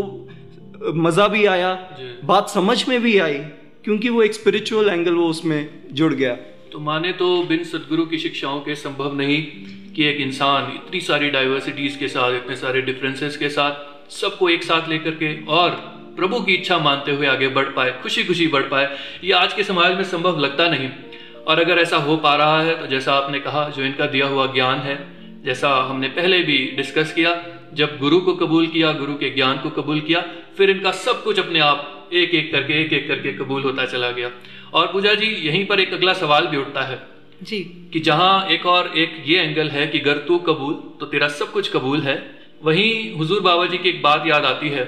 [0.96, 1.72] मज़ा भी आया
[2.24, 3.38] बात समझ में भी आई
[3.84, 6.36] क्योंकि वो एक स्पिरिचुअल एंगल वो उसमें जुड़ गया।
[6.78, 9.38] तो माने तो बिन सदगुरु की शिक्षाओं के संभव नहीं
[9.92, 14.62] कि एक इंसान इतनी सारी डाइवर्सिटीज के साथ, इतने सारे डिफरेंसेस के साथ सबको एक
[14.64, 15.70] साथ लेकर के और
[16.16, 18.86] प्रभु की इच्छा मानते हुए आगे बढ़ पाए खुशी खुशी बढ़ पाए,
[19.24, 20.88] ये आज के समाज में संभव लगता नहीं।
[21.46, 24.46] और अगर ऐसा हो पा रहा है तो जैसा आपने कहा, जो इनका दिया हुआ
[24.52, 24.96] ज्ञान है,
[25.44, 27.36] जैसा हमने पहले भी डिस्कस किया,
[27.74, 30.24] जब गुरु को कबूल किया, गुरु के ज्ञान को कबूल किया,
[30.56, 34.10] फिर इनका सब कुछ अपने आप एक एक करके एक एक करके कबूल होता चला
[34.10, 34.30] गया।
[34.72, 36.98] और पूजा जी यहीं पर एक अगला सवाल भी उठता है
[37.42, 37.58] जी।
[37.92, 41.52] कि जहाँ एक और एक ये एंगल है कि अगर तू कबूल तो तेरा सब
[41.52, 42.16] कुछ कबूल है।
[42.62, 44.84] वहीं हुजूर बाबा जी की एक बात याद आती है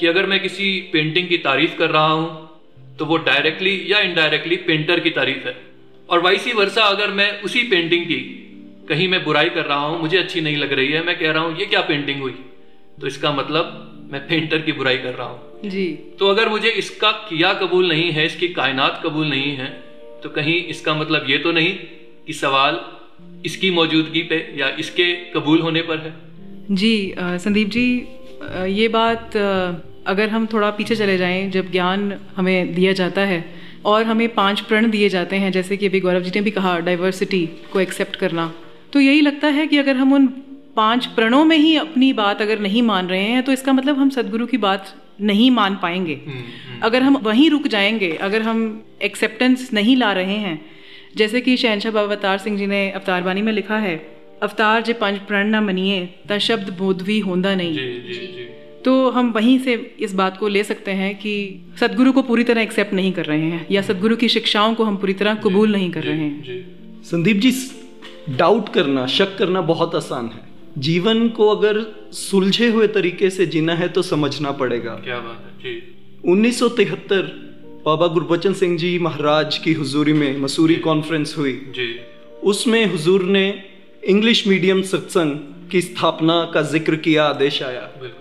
[0.00, 4.56] कि अगर मैं किसी पेंटिंग की तारीफ़ कर रहा हूँ तो वो डायरेक्टली या इनडायरेक्टली
[4.56, 5.56] पेंटर की तारीफ़ है।
[6.08, 8.20] और वैसी वर्षा अगर मैं उसी पेंटिंग की
[8.88, 11.42] कहीं मैं बुराई कर रहा हूँ मुझे अच्छी नहीं लग रही है मैं कह रहा
[11.42, 12.34] हूँ ये क्या पेंटिंग हुई?
[13.00, 15.86] तो इसका मतलब मैं पेंटर की बुराई कर रहा हूँ। जी।
[16.18, 19.66] तो अगर मुझे इसका किया कबूल नहीं है इसकी कायनात कबूल नहीं है
[20.22, 21.74] तो कहीं इसका मतलब ये तो नहीं
[22.26, 22.80] कि सवाल
[23.46, 26.14] इसकी मौजूदगी पे या इसके कबूल होने पर है?
[26.70, 27.86] जी संदीप जी
[28.42, 33.20] अ, ये बात अ, अगर हम थोड़ा पीछे चले जाएँ जब ज्ञान हमें दिया जाता
[33.32, 33.44] है
[33.86, 36.78] और हमें पाँच प्रण दिए जाते हैं जैसे कि अभी गौरव जी ने भी कहा
[36.88, 38.52] डाइवर्सिटी को एक्सेप्ट करना
[38.92, 40.26] तो यही लगता है कि अगर हम उन
[40.80, 44.10] पाँच प्रणों में ही अपनी बात अगर नहीं मान रहे हैं तो इसका मतलब हम
[44.10, 46.20] सदगुरु की बात नहीं मान पाएँगे।
[46.82, 48.60] अगर हम वहीं रुक जाएँगे अगर हम
[49.02, 50.60] एक्सेप्टेंस नहीं ला रहे हैं
[51.16, 53.94] जैसे कि शहनशाह बाबा अवतार सिंह जी ने अवतार वाणी में लिखा है
[54.42, 58.48] अवतार जे पंज प्रण ना मनिए ता शब्द बोधवी होंदा नहीं। जी जी जी।
[58.84, 61.32] तो हम वहीं से इस बात को ले सकते हैं कि
[61.80, 64.96] सदगुरु को पूरी तरह एक्सेप्ट नहीं कर रहे हैं या सदगुरु की शिक्षाओं को हम
[64.96, 67.52] पूरी तरह कबूल नहीं कर रहे हैं। संदीप जी
[68.36, 73.74] डाउट करना शक करना बहुत आसान है। जीवन को अगर सुलझे हुए तरीके से जीना
[73.74, 75.58] है तो समझना पड़ेगा। क्या बात है?
[75.58, 77.22] जी। 1973
[77.84, 82.00] बाबा गुरबचन सिंह जी महाराज की हुजूरी में मसूरी कॉन्फ्रेंस हुई। जी।
[82.42, 83.64] उसमें हुजूर ने
[84.04, 85.38] इंग्लिश मीडियम सत्संग
[85.70, 88.19] की स्थापना का ज़िक्र किया आदेश आया। बिल्कुल।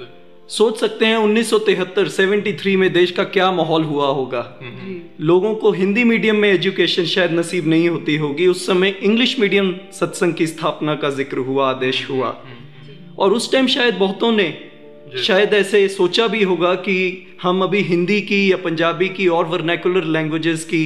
[0.49, 4.39] सोच सकते हैं 1973 73 में देश का क्या माहौल हुआ होगा।
[5.21, 9.73] लोगों को हिंदी मीडियम में एजुकेशन शायद नसीब नहीं होती होगी। उस समय इंग्लिश मीडियम
[9.93, 12.35] सत्संग की स्थापना का ज़िक्र हुआ आदेश हुआ।
[13.19, 14.47] और उस टाइम शायद बहुतों ने
[15.17, 16.95] शायद ऐसे सोचा भी होगा कि
[17.41, 20.85] हम अभी हिंदी की या पंजाबी की और वर्नैकुलर लैंग्वेजेस की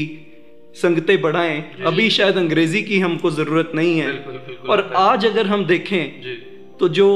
[0.76, 5.48] संगतें बढ़ाएँ। अभी शायद अंग्रेज़ी की हमको ज़रूरत नहीं है। बिल्कुल, बिल्कुल। और आज अगर
[5.48, 7.10] हम देखें तो जो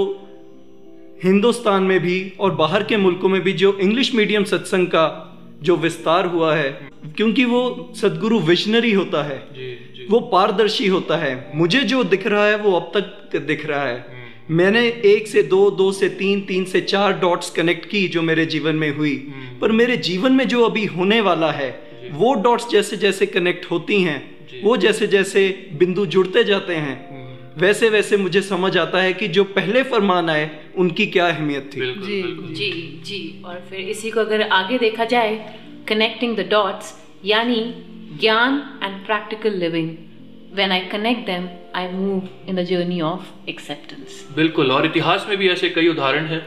[1.23, 5.05] हिंदुस्तान में भी और बाहर के मुल्कों में भी जो इंग्लिश मीडियम सत्संग का
[5.61, 11.17] जो विस्तार हुआ है क्योंकि वो सदगुरु विजनरी होता है जी जी। वो पारदर्शी होता
[11.17, 14.05] है। मुझे जो दिख रहा है वो अब तक दिख रहा है।
[14.51, 18.45] मैंने एक से दो दो से तीन तीन से चार डॉट्स कनेक्ट की जो मेरे
[18.45, 19.15] जीवन में हुई।
[19.61, 21.69] पर मेरे जीवन में जो अभी होने वाला है
[22.11, 27.16] वो डॉट्स जैसे जैसे कनेक्ट होती हैं वो जैसे जैसे बिंदु जुड़ते जाते हैं
[27.57, 31.79] वैसे वैसे मुझे समझ आता है कि जो पहले फरमान आए उनकी क्या अहमियत थी।
[31.79, 32.71] बिल्कुल जी। बिल्कुल। जी
[33.05, 35.33] जी। और फिर इसी को अगर आगे देखा जाए
[35.89, 36.93] कनेक्टिंग द डॉट्स
[37.25, 37.61] यानी
[38.19, 39.89] ज्ञान and practical living
[40.55, 45.37] when I connect them I move in the journey of acceptance बिल्कुल और इतिहास में
[45.37, 46.45] भी ऐसे कई उदाहरण हैं।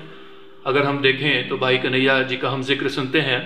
[0.67, 3.41] अगर हम देखें तो भाई कन्हैया जी का हम ज़िक्र सुनते हैं।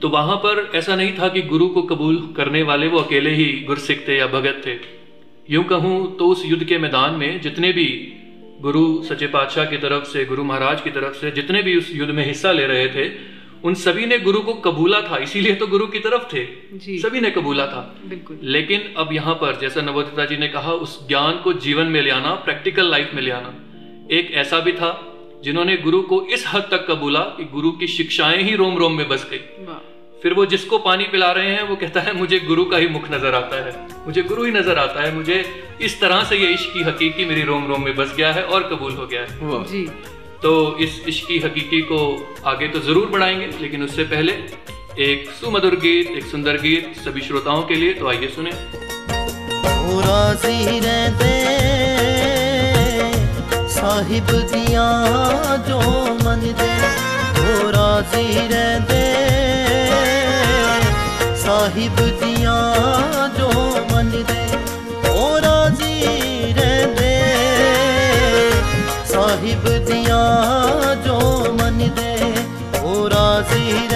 [0.00, 3.50] तो वहाँ पर ऐसा नहीं था कि गुरु को कबूल करने वाले वो अकेले ही
[3.66, 4.74] गुरसिख थे या भगत थे।
[5.50, 7.86] यूँ कहूँ तो उस युद्ध के मैदान में जितने भी
[8.60, 12.12] गुरु सचे पातशाह की तरफ़ से गुरु महाराज की तरफ़ से जितने भी उस युद्ध
[12.14, 13.10] में हिस्सा ले रहे थे
[13.64, 16.44] उन सभी ने गुरु को कबूला था। इसीलिए तो गुरु की तरफ़ थे।
[16.74, 20.72] जी। सभी ने कबूला था। बिल्कुल। लेकिन अब यहाँ पर जैसा नवोदिता जी ने कहा
[20.72, 23.54] उस ज्ञान को जीवन में ले आना प्रैक्टिकल लाइफ में ले आना।
[24.10, 24.90] एक ऐसा भी था
[25.44, 29.08] जिन्होंने गुरु को इस हद तक कबूला कि गुरु की शिक्षाएँ ही रोम रोम में
[29.08, 29.40] बस गई।
[30.22, 33.04] फिर वो जिसको पानी पिला रहे हैं वो कहता है मुझे गुरु का ही मुख
[33.10, 33.72] नज़र आता है।
[34.06, 35.36] मुझे गुरु ही नज़र आता है। मुझे
[35.80, 38.62] इस तरह से ये इश्क की हकीकी मेरी रोम रोम में बस गया है और
[38.62, 39.84] कबूल हो गया है। जी।
[40.42, 42.00] तो इस इश्क की हकीकी को
[42.46, 44.32] आगे तो ज़रूर बढ़ाएँगे लेकिन उससे पहले
[45.04, 48.52] एक सुमधुर गीत एक सुंदर गीत सभी श्रोताओं के लिए तो आइए सुने।
[53.70, 54.86] साहिब दिया
[55.68, 55.80] जो
[56.22, 56.72] मन दे
[57.70, 59.47] रहते
[61.47, 62.57] ਸਾਹਿਬ ਦੀਆਂ
[63.37, 63.49] ਜੋ
[63.91, 64.45] ਮੰਨਦੇ
[65.09, 67.11] ਉਹ ਰਾਜ਼ੀ ਰਹਿੰਦੇ
[69.13, 70.23] ਸਾਹਿਬ ਦੀਆਂ
[71.05, 71.19] ਜੋ
[71.59, 72.15] ਮੰਨਦੇ
[72.83, 73.87] ਉਹ ਰਾਜ਼ੀ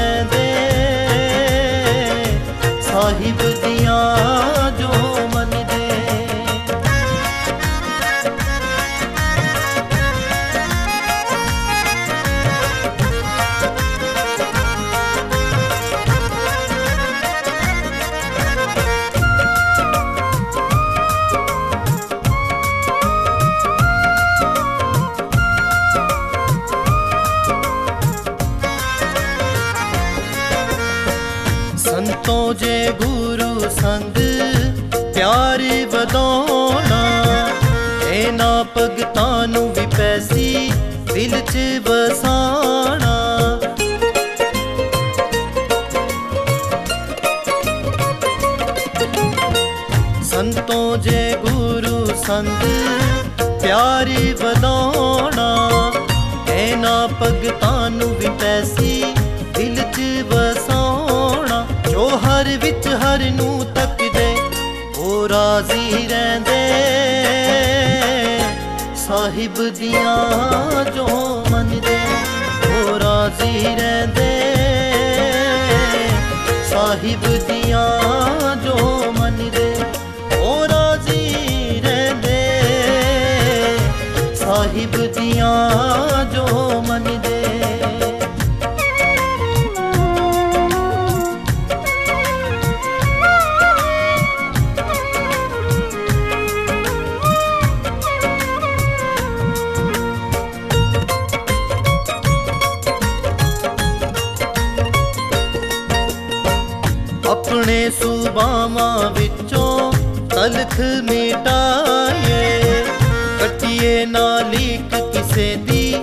[32.22, 34.18] ਸੰਤੋ ਜੇ ਗੁਰੂ ਸੰਗ
[35.14, 35.62] ਪਿਆਰ
[35.92, 37.00] ਵਧਾਉਣਾ।
[38.12, 40.70] ਇਹਨਾਂ ਭਗਤਾਂ ਨੂੰ ਵੀ ਪੈਸੀ
[41.14, 41.58] ਦਿਲ 'ਚ
[41.88, 43.16] ਵਸਾਣਾ
[50.30, 52.62] ਸੰਤੋ ਜੇ ਗੁਰੂ ਸੰਗ
[53.62, 54.08] ਪਿਆਰ
[54.42, 55.50] ਵਧਾਉਣਾ।
[56.52, 57.61] ਇਹਨਾਂ ਭਗਤਾਂ
[62.56, 64.36] ਵਿੱਚ ਹਰ ਨੂੰ ਤੱਕਦੇ,
[64.98, 66.68] ਉਹ ਰਾਜ਼ੀ ਰਹਿੰਦੇ।
[68.96, 71.06] ਸਾਹਿਬ ਦੀਆਂ ਜੋ
[71.50, 71.98] ਮੰਨਦੇ,
[72.68, 74.54] ਉਹ ਰਾਜ਼ੀ ਰਹਿੰਦੇ।
[76.70, 79.74] ਸਾਹਿਬ ਦੀਆਂ ਜੋ ਮੰਨਦੇ,
[80.38, 82.50] ਉਹ ਰਾਜ਼ੀ ਰਹਿੰਦੇ।
[84.34, 87.11] ਸਾਹਿਬ ਦੀਆਂ ਜੋ ਮੰਨਦੇ
[110.62, 112.82] ਤਲਖ ਮਿਟਾਏ
[113.38, 115.94] ਕੱਟੀਏ ਨਾ ਲੀਕ ਕਿਸੇ ਦੀ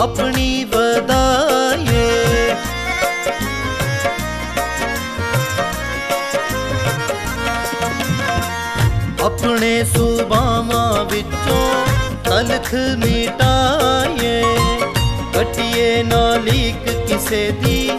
[0.00, 2.08] ਆਪਣੀ ਵਧਾਏ
[9.20, 11.86] ਆਪਣੇ ਸੁਬਾਵਾਂ ਵਿੱਚੋਂ
[12.24, 14.42] ਤਲਖ ਮਿਟਾਏ
[15.34, 17.90] ਕੱਟੀਏ ਨਾ ਲੀਕ ਕਿਸੇ ਦੀ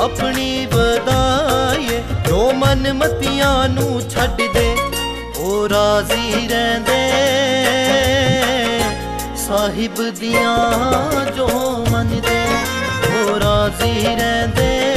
[0.00, 4.63] ਆਪਣੀ ਵਧਾਏ ਜੋ ਮਨ ਮਤੀਆਂ ਨੂੰ ਛੱਡ ਦੇ ਉਹ
[5.68, 7.00] ਰਾਜ਼ੀ ਰਹਿੰਦੇ।
[9.36, 11.48] ਸਾਹਿਬ ਦੀਆਂ ਜੋ
[11.90, 12.44] ਮੰਨਦੇ
[13.08, 14.94] ਉਹ ਰਾਜ਼ੀ ਰਹਿੰਦੇ।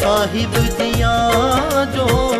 [0.00, 2.33] ਸਾਹਿਬ ਦੀਆਂ ਜੋ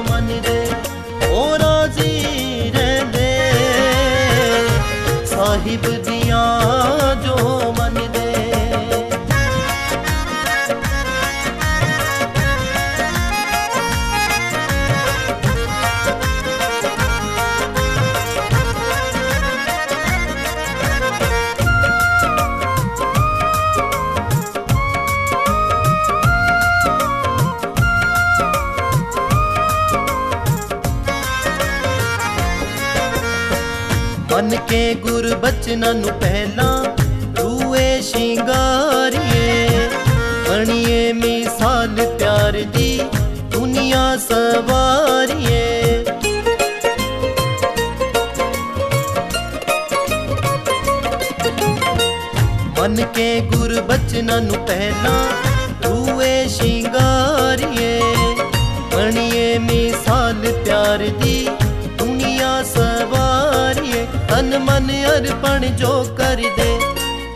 [34.73, 36.83] ਕੇ ਗੁਰ ਬਚਨਾਂ ਨੂੰ ਪਹਿਲਾਂ
[37.39, 39.67] ਰੂਏ ਸ਼ਿੰਗਾਰੀਏ
[40.49, 42.99] ਬਣੀਏ ਮਿਸਾਲ ਪਿਆਰ ਦੀ
[43.51, 46.03] ਦੁਨੀਆ ਸਵਾਰੀਏ
[52.79, 55.42] ਮਨ ਕੇ ਗੁਰ ਬਚਨਾਂ ਨੂੰ ਪਹਿਲਾਂ
[65.14, 66.78] ਮਨ ਅਰਪਣ ਜੋ ਕਰਦੇ,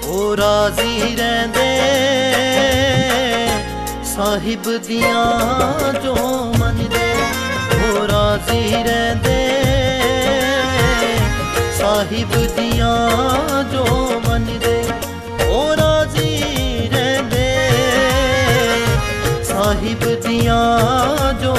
[0.05, 1.79] ਉਹ ਰਾਜ਼ੀ ਰਹਿੰਦੇ।
[4.05, 6.15] ਸਾਹਿਬ ਦੀਆਂ ਜੋ
[6.59, 7.13] ਮੰਨਦੇ,
[7.77, 9.37] ਉਹ ਰਾਜ਼ੀ ਰਹਿੰਦੇ।
[11.79, 13.85] ਸਾਹਿਬ ਦੀਆਂ ਜੋ
[14.29, 14.85] ਮੰਨਦੇ,
[15.49, 16.43] ਉਹ ਰਾਜ਼ੀ
[16.93, 17.47] ਰਹਿੰਦੇ।
[19.45, 21.55] ਸਾਹਿਬ ਦੀਆਂ ਜੋ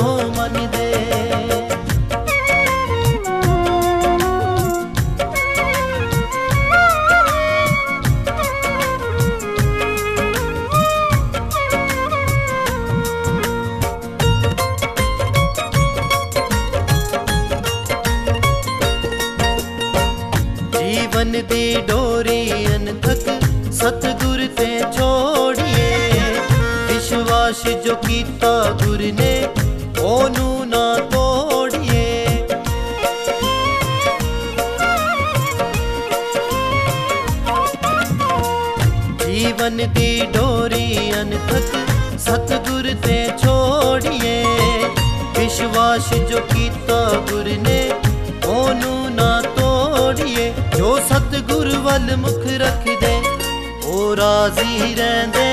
[54.19, 55.47] ਰਾਜ਼ੀ ਰਹਿੰਦੇ।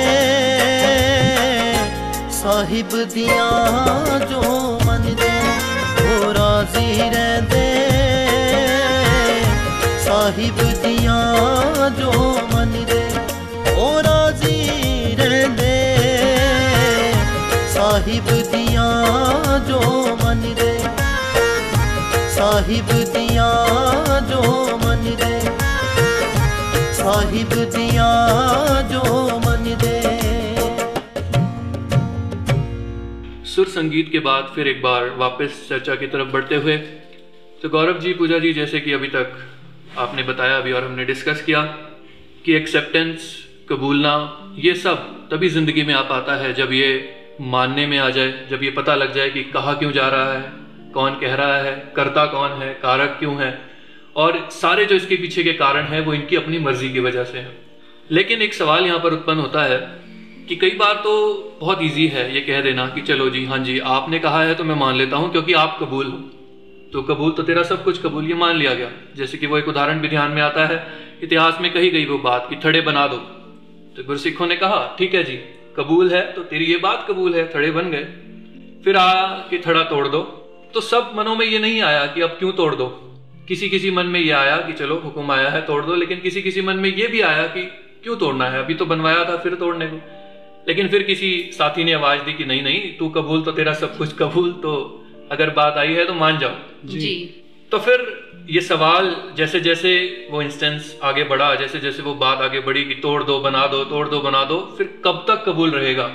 [2.33, 5.29] ਸਾਹਿਬ ਦੀਆਂ ਜੋ ਮੰਨਦੇ,
[6.03, 7.64] ਉਹ ਰਾਜ਼ੀ ਰਹਿੰਦੇ।
[10.07, 13.03] ਸਾਹਿਬ ਦੀਆਂ ਜੋ ਮੰਨਦੇ,
[13.77, 15.73] ਉਹ ਰਾਜ਼ੀ ਰਹਿੰਦੇ।
[17.75, 19.81] ਸਾਹਿਬ ਦੀਆਂ ਜੋ
[20.25, 20.79] ਮੰਨਦੇ,
[22.37, 24.43] ਸਾਹਿਬ ਦੀਆਂ ਜੋ
[24.85, 25.41] ਮੰਨਦੇ
[27.17, 28.07] साहिब दिया
[28.89, 29.03] जो
[29.41, 29.93] मन दे।
[33.45, 36.77] सुर संगीत के बाद फिर एक बार वापस चर्चा की तरफ़ बढ़ते हुए
[37.62, 39.33] तो गौरव जी, पूजा जी, जैसे कि अभी तक
[39.99, 41.62] आपने बताया, अभी और हमने डिस्कस किया
[42.45, 43.31] कि एक्सेप्टेंस
[43.69, 44.14] कबूलना,
[44.59, 46.91] ये सब तभी ज़िंदगी में आ पाता है जब ये
[47.55, 50.43] मानने में आ जाए, जब ये पता लग जाए कि कहा क्यों जा रहा है,
[50.95, 53.51] कौन कह रहा है, कर्ता कौन है, कारक क्यों है।
[54.17, 57.39] और सारे जो इसके पीछे के कारण हैं, वो इनकी अपनी मर्ज़ी की वजह से
[57.39, 57.57] हैं।
[58.11, 59.79] लेकिन एक सवाल यहाँ पर उत्पन्न होता है
[60.49, 61.12] कि कई बार तो
[61.61, 64.64] बहुत इजी है ये कह देना कि चलो जी हाँ जी, आपने कहा है तो
[64.64, 66.19] मैं मान लेता हूँ क्योंकि आप कबूल हो।
[66.93, 69.69] तो कबूल तो तेरा सब कुछ कबूल, ये मान लिया गया। जैसे कि वो एक
[69.69, 70.87] उदाहरण भी ध्यान में आता है,
[71.23, 73.17] इतिहास में कही गई वो बात कि थड़े बना दो।
[73.97, 75.37] तो गुरसिखों ने कहा, ठीक है जी,
[75.77, 78.05] कबूल है तो तेरी ये बात कबूल है थड़े बन गए।
[78.85, 80.21] फिर आ कि थड़ा तोड़ दो।
[80.75, 82.87] तो सब मनों में ये नहीं आया कि अब क्यों तोड़ दो।
[83.49, 86.42] किसी किसी मन में ये आया कि चलो हुक्म आया है तोड़ दो लेकिन किसी
[86.42, 87.62] किसी मन में ये भी आया कि
[88.05, 88.59] क्यों तोड़ना है?
[88.59, 89.97] अभी तो बनवाया था फिर तोड़ने को।
[90.68, 93.97] लेकिन फिर किसी साथी ने आवाज़ दी कि नहीं नहीं तू कबूल तो तेरा सब
[93.99, 94.72] कुछ कबूल तो
[95.32, 97.14] अगर बात आई है तो मान जाओ। जी।
[97.72, 98.05] तो फिर
[98.51, 99.92] ये सवाल जैसे जैसे
[100.30, 103.84] वो इंस्टेंस आगे बढ़ा जैसे जैसे वो बात आगे बढ़ी कि तोड़ दो बना दो
[103.84, 106.07] तोड़ दो बना दो फिर कब तक कबूल रहेगा?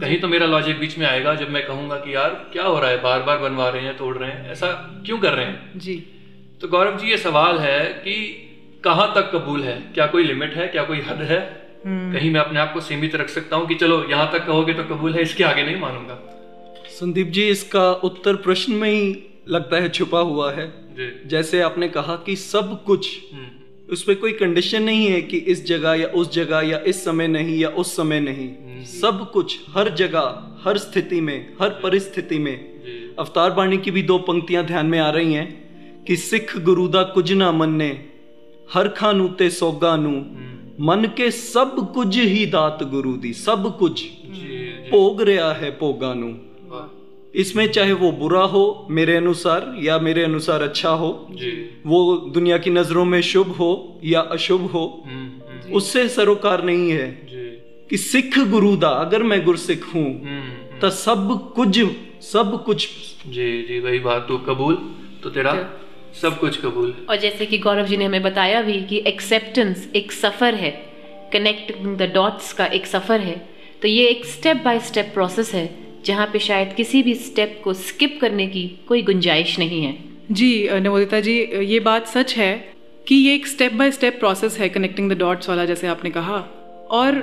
[0.00, 2.90] कहीं तो मेरा लॉजिक बीच में आएगा जब मैं कहूँगा कि यार क्या हो रहा
[2.90, 3.02] है?
[3.02, 4.72] बार बार बनवा रहे हैं तोड़ रहे हैं ऐसा
[5.06, 5.78] क्यों कर रहे हैं?
[5.78, 5.96] जी।
[6.60, 8.14] तो गौरव जी ये सवाल है कि
[8.84, 9.74] कहाँ तक कबूल है?
[9.94, 10.66] क्या कोई लिमिट है?
[10.68, 11.38] क्या कोई हद है?
[11.86, 14.84] कहीं मैं अपने आप को सीमित रख सकता हूँ कि चलो यहाँ तक कहोगे तो
[14.84, 16.18] कबूल है इसके आगे नहीं मानूँगा।
[16.90, 19.16] संदीप जी इसका उत्तर प्रश्न में ही
[19.48, 23.46] लगता है छुपा हुआ है। जी। जैसे आपने कहा कि सब कुछ हम्म,
[23.92, 27.28] उस पर कोई कंडीशन नहीं है कि इस जगह या उस जगह या इस समय
[27.28, 32.56] नहीं या उस समय नहीं। सब कुछ हर जगह हर स्थिति में हर परिस्थिति में।
[33.18, 35.63] अवतार बाणी की भी दो पंक्तियाँ ध्यान में आ रही हैं।
[36.06, 37.90] कि सिख गुरु दा कुछ ना मन्ने
[38.74, 40.14] हर खानू ते सोगा नू
[40.80, 45.70] मन के सब कुछ ही दात गुरु दी सब कुछ जी जी भोग रहा है
[45.80, 46.28] भोगा नू
[46.70, 46.86] वाह,
[47.34, 51.10] इसमें चाहे वो बुरा हो मेरे अनुसार या मेरे अनुसार अच्छा हो
[51.86, 52.00] वो
[52.34, 53.70] दुनिया की नज़रों में शुभ हो
[54.04, 54.84] या अशुभ हो
[55.72, 57.08] उससे सरोकार नहीं है
[57.90, 60.10] कि सिख गुरु दा अगर मैं गुरसिख हूँ
[60.80, 61.80] तो सब कुछ
[62.24, 62.88] सब कुछ
[63.28, 64.74] जी जी वही बात तू कबूल
[65.22, 65.52] तो तेरा
[66.14, 69.88] सब कुछ कबूल। है और जैसे कि गौरव जी ने हमें बताया भी कि एक्सेप्टेंस
[69.96, 70.70] एक सफ़र है।
[71.32, 73.36] कनेक्टिंग द डॉट्स का एक सफ़र है।
[73.82, 75.68] तो ये एक स्टेप बाय स्टेप प्रोसेस है
[76.04, 79.96] जहाँ पे शायद किसी भी स्टेप को स्किप करने की कोई गुंजाइश नहीं है।
[80.32, 82.52] जी नवोदिता जी ये बात सच है
[83.06, 86.36] कि ये एक स्टेप बाय स्टेप प्रोसेस है कनेक्टिंग द डॉट्स वाला जैसे आपने कहा।
[86.90, 87.22] और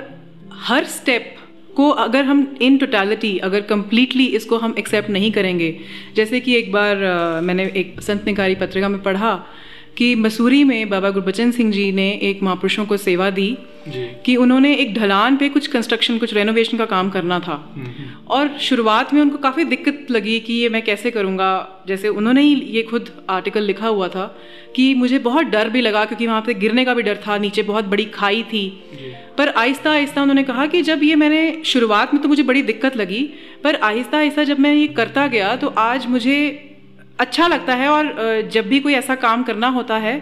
[0.60, 1.34] हर स्टेप
[1.76, 5.76] को अगर हम इन टोटालिटी अगर कम्प्लीटली इसको हम एक्सेप्ट नहीं करेंगे,
[6.16, 6.96] जैसे कि एक बार
[7.42, 9.34] मैंने एक संत निकारी पत्रिका में पढ़ा
[9.96, 13.56] कि मसूरी में बाबा गुरबचन सिंह जी ने एक महापुरुषों को सेवा दी
[13.88, 17.56] जी। कि उन्होंने एक ढलान पे कुछ कंस्ट्रक्शन कुछ रेनोवेशन का काम करना था।
[18.28, 21.82] और शुरुआत में उनको काफ़ी दिक्कत लगी कि ये मैं कैसे करूँगा?
[21.86, 24.26] जैसे उन्होंने ही ये खुद आर्टिकल लिखा हुआ था
[24.76, 27.62] कि मुझे बहुत डर भी लगा क्योंकि वहाँ पे गिरने का भी डर था नीचे
[27.62, 28.66] बहुत बड़ी खाई थी।
[29.38, 32.96] पर आहिस्ता आहिस्ता उन्होंने कहा कि जब ये मैंने शुरुआत में तो मुझे बड़ी दिक्कत
[32.96, 33.22] लगी
[33.64, 36.38] पर आहिस्ता आहिस्ता जब मैं ये करता गया तो आज मुझे
[37.22, 40.14] अच्छा लगता है और जब भी कोई ऐसा काम करना होता है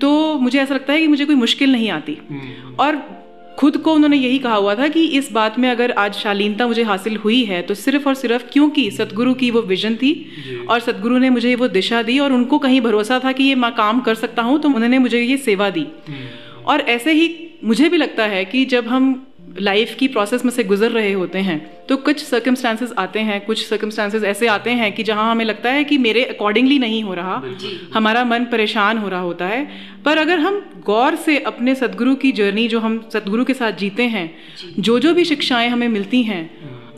[0.00, 2.16] तो मुझे ऐसा लगता है कि मुझे कोई मुश्किल नहीं आती।
[2.78, 2.96] और
[3.58, 6.82] खुद को उन्होंने यही कहा हुआ था कि इस बात में अगर आज शालीनता मुझे
[6.82, 10.12] हासिल हुई है तो सिर्फ़ और सिर्फ़ क्योंकि सतगुरु की वो विजन थी
[10.70, 13.70] और सतगुरु ने मुझे वो दिशा दी और उनको कहीं भरोसा था कि ये मैं
[13.74, 15.86] काम कर सकता हूँ तो उन्होंने मुझे ये सेवा दी।
[16.66, 17.26] और ऐसे ही
[17.64, 19.14] मुझे भी लगता है कि जब हम
[19.60, 23.66] लाइफ की प्रोसेस में से गुजर रहे होते हैं तो कुछ सर्कमस्टांसेस आते हैं कुछ
[23.66, 27.42] सर्कमस्टांसेस ऐसे आते हैं कि जहाँ हमें लगता है कि मेरे अकॉर्डिंगली नहीं हो रहा
[27.94, 29.68] हमारा मन परेशान हो रहा होता है।
[30.04, 34.02] पर अगर हम गौर से अपने सदगुरु की जर्नी जो हम सदगुरु के साथ जीते
[34.02, 34.34] हैं
[34.78, 36.50] जो। जो भी शिक्षाएँ हमें मिलती हैं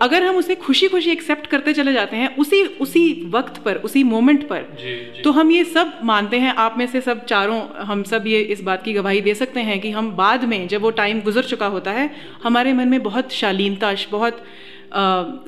[0.03, 4.03] अगर हम उसे खुशी खुशी एक्सेप्ट करते चले जाते हैं उसी उसी वक्त पर उसी
[4.03, 5.23] मोमेंट पर जी, जी.
[5.23, 8.63] तो हम ये सब मानते हैं आप में से सब चारों हम सब ये इस
[8.63, 11.67] बात की गवाही दे सकते हैं कि हम बाद में जब वो टाइम गुजर चुका
[11.67, 12.11] होता है
[12.43, 14.45] हमारे मन में बहुत शालीनता बहुत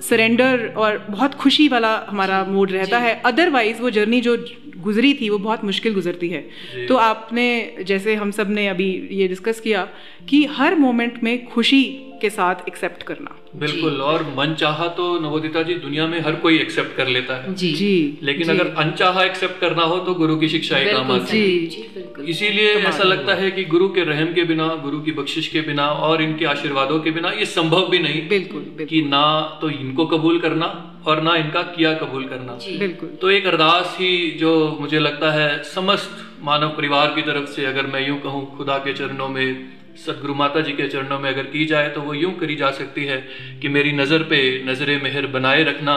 [0.00, 4.46] सरेंडर uh, और बहुत खुशी वाला हमारा मूड रहता है। अदरवाइज़ वो जर्नी जो
[4.76, 6.48] गुजरी थी वो बहुत मुश्किल गुजरती है।
[6.86, 9.88] तो आपने जैसे हम सबने अभी ये डिस्कस किया
[10.28, 15.62] कि हर मोमेंट में खुशी के साथ एक्सेप्ट करना। बिल्कुल और मन चाहा तो नवोदिता
[15.62, 19.24] जी दुनिया में हर कोई एक्सेप्ट कर लेता है। जी। जी। लेकिन जी। अगर अनचाहा
[19.24, 23.04] एक्सेप्ट करना हो तो गुरु की शिक्षाएँ काम बिल्कुल आती। हैं। जी बिल्कुल। इसीलिए ऐसा
[23.04, 26.44] लगता है कि गुरु के रहम के बिना गुरु की बख्शिश के बिना और इनके
[26.44, 29.24] आशीर्वादों के बिना ये संभव भी नहीं बिल्कुल बिल्कुल। कि ना
[29.60, 30.66] तो इनको कबूल करना
[31.06, 34.10] और ना इनका किया कबूल करना। बिल्कुल। तो एक अरदास ही
[34.40, 38.78] जो मुझे लगता है समस्त मानव परिवार की तरफ़ से अगर मैं यूँ कहूँ खुदा
[38.78, 42.32] के चरणों में सदगुरु माता जी के चरणों में अगर की जाए तो वो यूँ
[42.38, 43.16] करी जा सकती है
[43.62, 45.94] कि मेरी नज़र पे नज़र मेहर बनाए रखना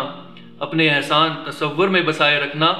[0.61, 2.71] अपने एहसान तस्वर में बसाए रखना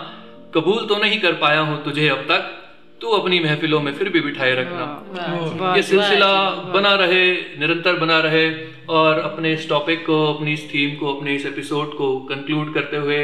[0.56, 2.58] कबूल तो नहीं कर पाया हूँ तुझे अब तक
[3.02, 7.24] तू अपनी महफिलों में फिर भी बिठाए रखना। ये सिलसिला बना रहे
[7.60, 8.44] निरंतर बना रहे
[8.90, 12.98] और अपने इस टॉपिक को अपनी इस थीम को अपने इस एपिसोड को कंक्लूड करते
[12.98, 13.18] हुए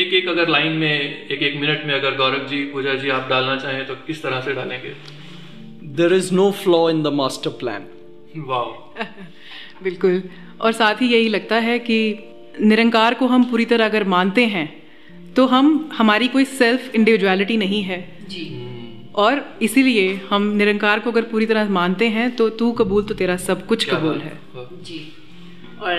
[0.00, 3.28] एक एक अगर लाइन में एक एक मिनट में अगर गौरव जी पूजा जी आप
[3.30, 4.94] डालना चाहें तो किस तरह से डालेंगे?
[5.96, 7.82] There is no flaw in the master plan.
[8.48, 9.02] वाह
[9.84, 10.22] बिल्कुल।
[10.60, 11.98] और साथ ही यही लगता है कि
[12.60, 14.66] निरंकार को हम पूरी तरह अगर मानते हैं
[15.36, 18.44] तो हम हमारी कोई सेल्फ इंडिविजुअलिटी नहीं है। जी।
[19.14, 23.36] और इसीलिए हम निरंकार को अगर पूरी तरह मानते हैं तो तू कबूल तो तेरा
[23.46, 24.38] सब कुछ कबूल है।
[24.82, 25.00] जी।
[25.82, 25.98] और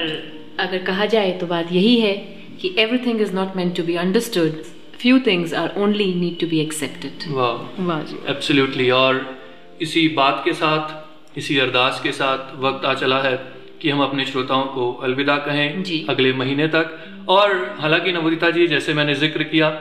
[0.60, 2.14] अगर कहा जाए तो बात यही है
[2.62, 4.62] कि everything is not meant to be understood
[5.00, 9.37] few things are only need to be accepted वाह वाह जी। एब्सोल्युटली और
[9.82, 13.36] इसी बात के साथ इसी अरदास के साथ वक्त आ चला है
[13.82, 16.98] कि हम अपने श्रोताओं को अलविदा कहें अगले महीने तक।
[17.30, 19.78] और हालाँकि नवोदिता जी जैसे मैंने ज़िक्र किया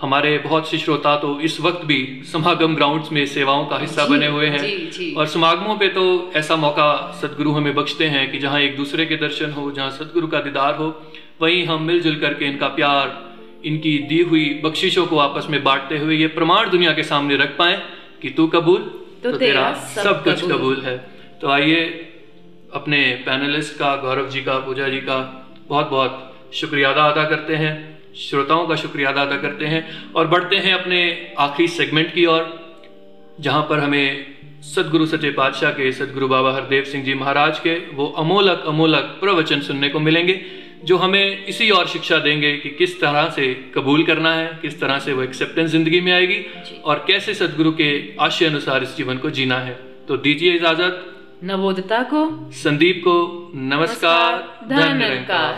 [0.00, 4.26] हमारे बहुत से श्रोता तो इस वक्त भी समागम ग्राउंड्स में सेवाओं का हिस्सा बने
[4.26, 6.04] हुए हैं। जी, जी। और समागमों पे तो
[6.36, 6.90] ऐसा मौका
[7.20, 10.74] सदगुरु हमें बख्शते हैं कि जहाँ एक दूसरे के दर्शन हो जहाँ सदगुरु का दीदार
[10.76, 10.88] हो
[11.42, 13.12] वहीं हम मिलजुल करके इनका प्यार
[13.64, 17.56] इनकी दी हुई बख्शिशों को आपस में बांटते हुए ये प्रमाण दुनिया के सामने रख
[17.58, 17.76] पाए
[18.22, 18.90] कि तू कबूल
[19.22, 21.10] तो तो, तेरा सब कुछ कबूल। कबूल है।
[21.40, 21.84] तो आइए
[22.74, 27.56] अपने पैनलिस्ट का गौरव जी का पूजा जी का बहुत बहुत शुक्रिया अदा अदा करते
[27.56, 32.26] हैं। श्रोताओं का शुक्रिया अदा अदा करते हैं। और बढ़ते हैं अपने आखिरी सेगमेंट की
[32.26, 32.60] ओर
[33.40, 34.26] जहाँ पर हमें
[34.62, 39.60] सदगुरु सचे पातशाह के सदगुरु बाबा हरदेव सिंह जी महाराज के वो अमोलक अमोलक प्रवचन
[39.60, 44.32] सुनने को मिलेंगे। जो हमें इसी और शिक्षा देंगे कि किस तरह से कबूल करना
[44.34, 46.38] है किस तरह से वो एक्सेप्टेंस ज़िंदगी में आएगी
[46.84, 49.74] और कैसे सदगुरु के आशय अनुसार इस जीवन को जीना है।
[50.08, 51.06] तो दीजिए इजाज़त।
[51.44, 52.22] नवोदिता को
[52.54, 53.16] संदीप को
[53.54, 55.52] नमस्कार। धन निरंकार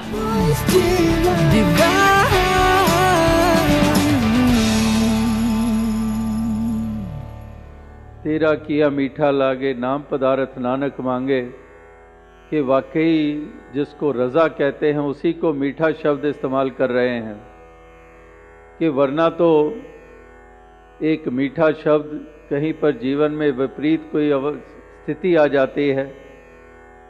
[8.24, 11.40] तेरा किया मीठा लागे नाम पदार्थ नानक मांगे।
[12.53, 17.36] कि वाकई जिसको रज़ा कहते हैं, उसी को मीठा शब्द इस्तेमाल कर रहे हैं।
[18.78, 19.48] कि वरना तो
[21.03, 26.05] एक मीठा शब्द कहीं पर जीवन में विपरीत कोई स्थिति आ जाती है।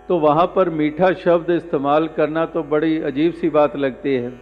[0.08, 4.32] तो वहाँ पर मीठा शब्द इस्तेमाल करना तो बड़ी अजीब सी बात लगती है।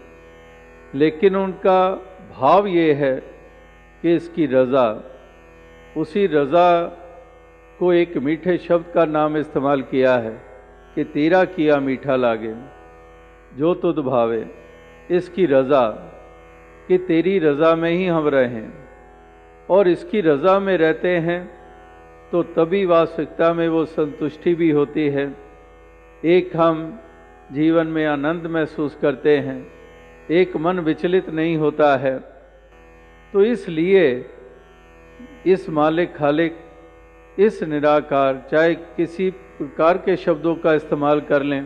[0.95, 1.95] लेकिन उनका
[2.39, 3.17] भाव ये है
[4.03, 4.87] कि इसकी रज़ा,
[5.97, 6.83] उसी रज़ा
[7.79, 10.50] को एक मीठे शब्द का नाम इस्तेमाल किया है।
[10.95, 12.55] कि तेरा किया मीठा लागे,
[13.53, 14.45] जो तुद भावे,
[15.11, 15.87] इसकी रज़ा,
[16.89, 18.69] कि तेरी रज़ा में ही हम रहें,
[19.69, 21.41] और इसकी रज़ा में रहते हैं
[22.31, 25.27] तो तभी वास्तविकता में वो संतुष्टि भी होती है।
[26.27, 26.83] एक हम
[27.53, 29.61] जीवन में आनंद महसूस करते हैं,
[30.31, 32.19] एक मन विचलित नहीं होता है।
[33.33, 34.05] तो इसलिए
[35.47, 36.59] इस मालिक खालिक
[37.39, 39.31] इस निराकार, चाहे किसी
[39.61, 41.65] प्रकार के शब्दों का इस्तेमाल कर लें,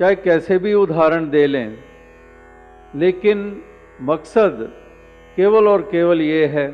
[0.00, 1.78] चाहे कैसे भी उदाहरण दे लें,
[2.94, 3.40] लेकिन
[4.02, 4.68] मकसद
[5.36, 6.66] केवल और केवल ये है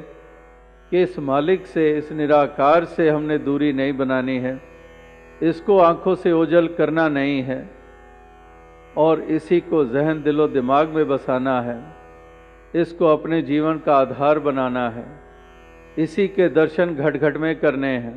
[0.92, 4.60] कि इस मालिक से, इस निराकार से हमने दूरी नहीं बनानी है,
[5.42, 7.64] इसको आँखों से ओझल करना नहीं है,
[8.96, 11.78] और इसी को जहन दिलो दिमाग में बसाना है,
[12.74, 15.06] इसको अपने जीवन का आधार बनाना है,
[15.98, 18.16] इसी के दर्शन घट घट में करने हैं।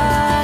[0.00, 0.39] love.